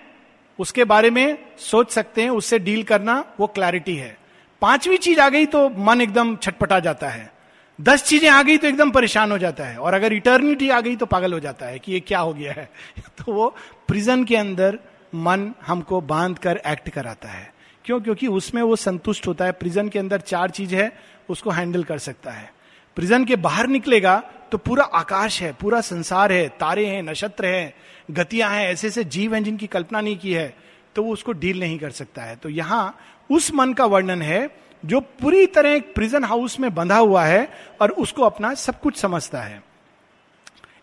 [0.59, 4.19] उसके बारे में सोच सकते हैं उससे डील करना वो क्लैरिटी है।
[4.63, 7.33] पांचवी चीज़ आ गई तो मन एकदम छटपटा जाता है।
[7.81, 10.97] दस चीज़ें आ गई तो एकदम परेशान हो जाता है। और अगर इटर्निटी आ गई
[10.97, 13.57] तो पागल हो जाता है कि ये क्या हो गया है। तो वो
[13.89, 14.79] प्रिजन के अंदर
[15.15, 17.53] मन हमको बाँध कर एक्ट कराता है।
[17.85, 18.01] क्यों?
[18.01, 20.93] क्योंकि उसमें वो संतुष्ट होता है। प्रिजन के अंदर चार चीज़ है,
[21.29, 22.53] उसको हैंडल कर सकता है।
[22.97, 27.75] प्रिजन के बाहर निकलेगा तो पूरा आकाश है, पूरा संसार है, तारे हैं, नक्षत्र हैं,
[28.11, 30.55] गतियाँ हैं, ऐसे ऐसे जीव हैं जिनकी कल्पना नहीं की है
[30.97, 32.97] तो वो उसको डील नहीं कर सकता है। तो यहाँ
[33.31, 34.49] उस मन का वर्णन है,
[34.85, 37.49] जो पूरी तरह एक प्रिजन हाउस में बंधा हुआ है
[37.81, 39.63] और उसको अपना सब कुछ समझता है।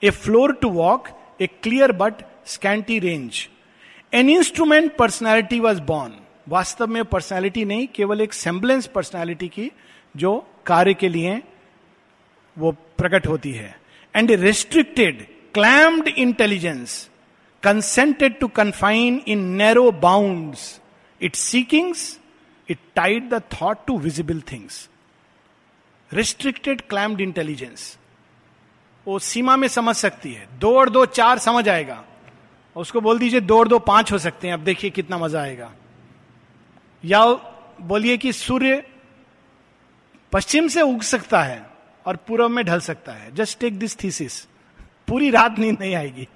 [0.03, 1.07] A floor to walk
[1.41, 3.47] a clear but scanty range
[4.13, 6.13] an instrument personality was born
[6.49, 9.71] वास्तव में पर्सनैलिटी नहीं, केवल एक सेम्बलेंस पर्सनैलिटी की
[10.15, 11.41] जो कार्य के लिए
[12.57, 13.75] वो प्रकट होती है।
[14.15, 17.09] And restricted clamped intelligence
[17.63, 20.55] consented to confine in narrow bound
[21.21, 22.19] it seekings
[22.69, 24.87] it tied the thought to visible things
[26.11, 27.97] restricted clamped intelligence
[29.05, 32.03] वो सीमा में समझ सकती है। दो और दो चार समझ आएगा।
[32.77, 35.71] उसको बोल दीजिए, दो और दो पाँच हो सकते हैं, अब देखिए कितना मज़ा आएगा।
[37.05, 37.25] या
[37.81, 38.83] बोलिए कि, सूर्य
[40.31, 41.69] पश्चिम से उग सकता है
[42.05, 44.47] और पूर्व में ढल सकता है। जस्ट टेक दिस थीसिस
[45.07, 46.27] पूरी रात नींद नहीं आएगी।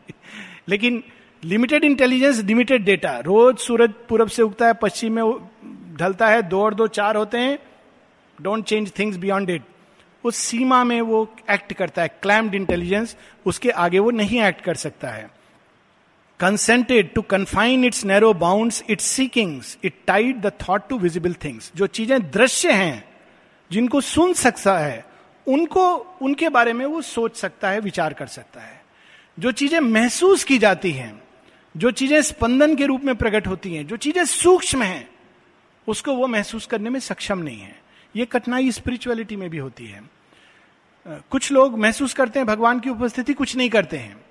[0.67, 1.03] लेकिन
[1.43, 5.49] लिमिटेड इंटेलिजेंस लिमिटेड डेटा रोज सूरज पूरब से उगता है, पश्चिम में
[5.97, 7.59] ढलता है, दो और दो चार होते हैं।
[8.41, 9.63] Don't change things beyond it
[10.23, 14.75] उस सीमा में वो एक्ट करता है क्लैम्ड इंटेलिजेंस उसके आगे वो नहीं एक्ट कर
[14.75, 15.40] सकता है।
[16.41, 21.71] Consented to confine its narrow bound its seekings it tied the thought to visible things
[21.75, 23.03] जो चीज़ें दृश्य हैं,
[23.71, 25.05] जिनको सुन सकता है,
[25.47, 28.81] उनको, उनके बारे में वो सोच सकता है, विचार कर सकता है।
[29.39, 31.23] जो चीज़ें महसूस की जाती हैं,
[31.77, 35.09] जो चीज़ें स्पंदन के रूप में प्रकट होती हैं, जो चीज़ें सूक्ष्म हैं,
[35.87, 37.81] उसको वो महसूस करने में सक्षम नहीं है।
[38.15, 40.03] ये कठिनाई स्पिरिचुअलिटी में भी होती है।
[41.29, 44.30] कुछ लोग महसूस करते हैं, भगवान की उपस्थिति कुछ नहीं करते हैं।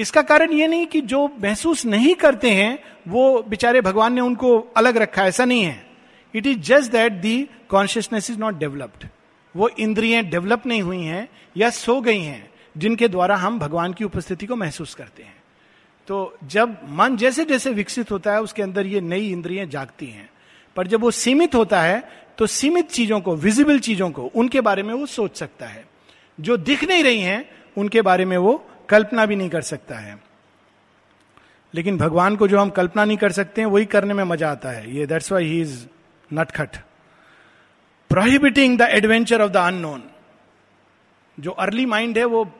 [0.00, 2.78] इसका कारण ये नहीं कि जो महसूस नहीं करते हैं,
[3.08, 5.86] वो बेचारे भगवान ने उनको अलग रखा ऐसा नहीं है।
[6.34, 9.06] It is just that the consciousness is not developed
[9.54, 14.04] वो इंद्रियाँ डेवलप नहीं हुई हैं या सो गई हैं, जिनके द्वारा हम भगवान की
[14.04, 15.36] उपस्थिति को महसूस करते हैं।
[16.08, 20.28] तो जब मन जैसे जैसे विकसित होता है, उसके अंदर ये नई इंद्रियाँ जागती हैं।
[20.76, 22.02] पर जब वो सीमित होता है
[22.38, 25.84] तो सीमित चीज़ों को विजिबल चीज़ों को, उनके बारे में वो सोच सकता है।
[26.40, 30.18] जो दिख नहीं रही हैं, उनके बारे में वो कल्पना भी नहीं कर सकता है।
[31.74, 34.68] लेकिन भगवान को जो हम कल्पना नहीं कर सकते हैं, वही करने में मज़ा आता
[34.68, 35.86] है। ये दैट्स वाई ही इज़
[36.32, 36.76] नटखट।
[38.08, 40.02] Prohibiting the adventure of the unknown
[41.40, 42.54] जो अर्ली माइंड है, वो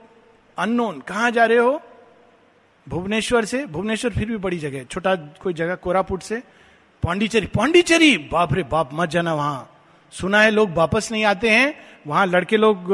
[0.58, 1.82] अननोन कहाँ जा रहे हो?
[2.88, 6.42] भुवनेश्वर से। भुवनेश्वर फिर भी बड़ी जगह है। छोटा कोई जगह, कोरापुट से।
[7.02, 8.18] पांडिचेरी। पांडिचेरी!
[8.18, 9.76] बाप रे बाप, मत जाना वहाँ।
[10.12, 11.74] सुना है, लोग वापस नहीं आते हैं।
[12.06, 12.86] वहाँ लड़के लोग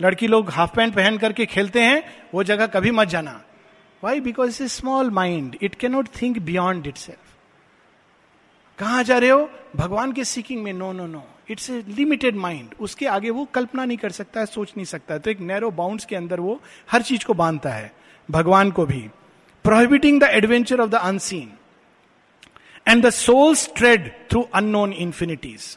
[0.00, 2.02] लड़की लोग हाफ़ पैंट पहन करके खेलते हैं,
[2.34, 3.40] वो जगह कभी मत जाना।
[4.02, 7.20] Why because is small mind it cannot think beyond itself
[8.78, 9.48] कहा जा रहे हो?
[9.76, 13.84] भगवान के सीकिंग में। No no no it's a limited mind उसके आगे वो कल्पना
[13.84, 16.60] नहीं कर सकता है, सोच नहीं सकता है। तो एक नैरो बाउंड्स के अंदर वो
[16.90, 17.92] हर चीज़ को बांधता है,
[18.28, 19.00] भगवान को भी।
[19.64, 21.52] Prohibiting the adventure of the unseen
[22.88, 25.76] and the soul's tread through unknown infinities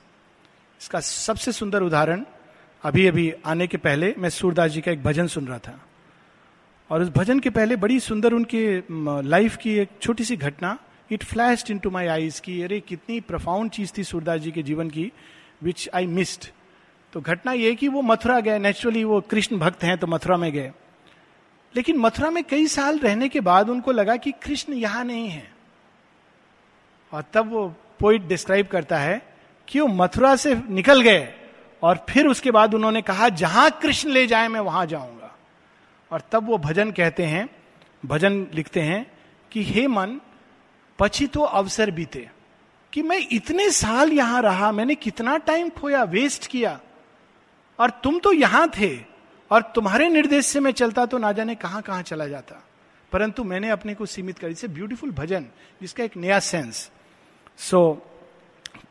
[0.81, 2.25] इसका सबसे सुंदर उदाहरण
[2.87, 5.85] अभी अभी आने के पहले मैं सूरदास जी का एक भजन सुन रहा था।
[6.89, 8.83] और उस भजन के पहले बड़ी सुंदर उनके
[9.29, 10.79] लाइफ की एक छोटी सी घटना
[11.11, 14.89] it flashed into my eyes की, अरे, कितनी प्रफाउंड चीज़ थी सूरदास जी के जीवन
[14.89, 15.11] की
[15.63, 16.45] विच आई मिस्ड
[17.13, 20.51] तो घटना यह कि वो मथुरा गए। नेचुरली वो कृष्ण भक्त हैं तो मथुरा में
[20.51, 20.71] गए।
[21.75, 25.51] लेकिन मथुरा में कई साल रहने के बाद उनको लगा कि कृष्ण यहाँ नहीं है।
[27.13, 29.35] और तब वो पोइट डिस्क्राइब करता है
[29.67, 31.33] कि वो मथुरा से निकल गए।
[31.83, 35.35] और फिर उसके बाद उन्होंने कहा, जहाँ कृष्ण ले जाए मैं वहाँ जाऊँगा।
[36.11, 37.49] और तब वो भजन कहते हैं,
[38.05, 39.11] भजन लिखते हैं
[39.51, 40.19] कि, हे मन
[40.99, 42.29] पची तो अवसर बीते
[42.93, 46.79] कि मैं इतने साल यहाँ रहा, मैंने कितना टाइम खोया वेस्ट किया।
[47.79, 48.99] और तुम तो यहाँ थे,
[49.51, 52.63] और तुम्हारे निर्देश से मैं चलता तो ना जाने कहाँ कहाँ चला जाता।
[53.11, 55.45] परंतु मैंने अपने को सीमित कर। इसे ब्यूटीफुल भजन,
[55.81, 56.91] जिसका एक नया sense
[57.57, 58.01] so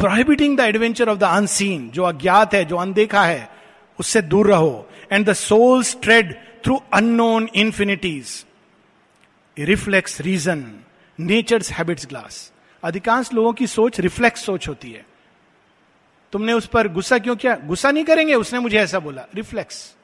[0.00, 3.48] prohibiting the adventure of the unseen जो अज्ञात है, जो अनदेखा है,
[3.98, 6.34] उससे दूर रहो। And the soul's tread
[6.64, 8.44] through unknown infinities
[9.56, 10.64] reflex reason
[11.18, 15.04] nature's habits glass अधिकांश लोगों की सोच रिफ्लेक्स सोच होती है।
[16.32, 17.54] तुमने उस पर गुस्सा क्यों किया?
[17.64, 19.94] गुस्सा नहीं करेंगे, उसने मुझे ऐसा बोला। Reflex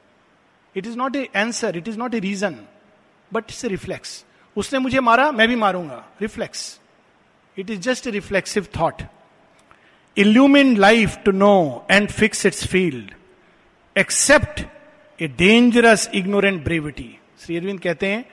[0.75, 2.55] it is not a answer it is not a reason
[3.31, 4.23] but it's a reflex
[4.57, 6.79] उसने मुझे मारा, मैं भी मारूँगा। Reflex
[7.57, 9.01] it is just a reflexive thought
[10.17, 13.11] illumine life to know and fix its field
[13.95, 14.61] accept
[15.21, 18.25] a dangerous ignorant brevity Shri Aurobindo कहते हैं,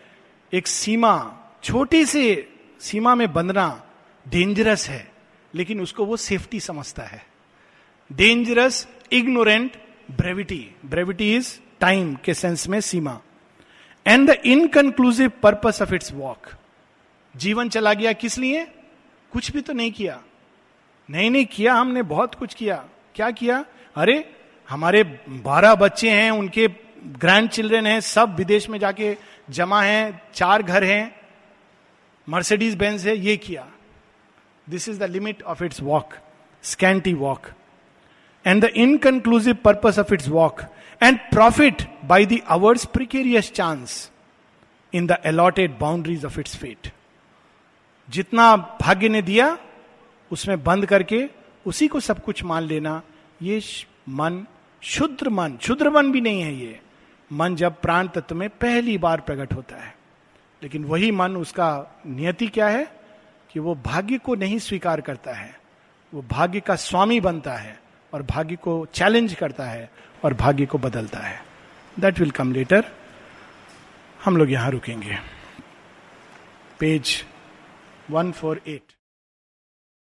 [0.52, 1.14] एक सीमा,
[1.62, 2.44] छोटी सी
[2.80, 3.84] सीमा में बंधना
[4.28, 5.10] डेंजरस है,
[5.54, 7.24] लेकिन उसको वो सेफ्टी समझता है.
[8.12, 9.76] Dangerous ignorant
[10.10, 13.20] brevity brevity is time के सेंस में सीमा.
[14.06, 16.46] And the inconclusive purpose of its walk
[17.34, 18.64] जीवन चला गया किस लिए?
[19.32, 20.22] कुछ भी तो नहीं किया।
[21.10, 22.84] नहीं नहीं, किया हमने, बहुत कुछ किया।
[23.14, 23.64] क्या किया?
[23.96, 24.32] अरे,
[24.68, 26.68] हमारे बारह बच्चे हैं, उनके
[27.06, 29.16] ग्रैंड चिल्ड्रेन हैं, सब विदेश में जाके
[29.50, 31.20] जमा हैं, चार घर हैं
[32.28, 33.66] मर्सिडीज बेंस है, ये किया।
[34.70, 36.14] This is the limit of its walk
[36.62, 37.46] scanty walk
[38.46, 40.60] and the inconclusive purpose of its walk
[41.02, 44.10] and profit by the hour's precarious chance
[44.94, 46.92] in the allotted boundaries of its fate
[48.08, 49.58] जितना भाग्य ने दिया
[50.32, 51.30] उसमें बंद करके
[51.66, 53.02] उसी को सब कुछ मान लेना,
[53.42, 53.62] ये
[54.08, 54.46] मन,
[54.82, 56.80] शुद्र मन शुद्र मन भी नहीं है ये।
[57.32, 59.96] मन जब प्राण तत्व में पहली बार प्रकट होता है।
[60.62, 63.00] लेकिन वही मन उसका नियति क्या है?
[63.52, 65.60] कि वो भाग्य को नहीं स्वीकार करता है।
[66.14, 67.80] वो भाग्य का स्वामी बनता है
[68.14, 69.90] और भाग्य को चैलेंज करता है
[70.24, 71.44] और भाग्य को बदलता है।
[72.00, 72.84] दैट विल कम लेटर
[74.24, 75.18] हम लोग यहाँ रुकेंगे।
[76.78, 77.24] Page
[78.10, 78.82] one four eight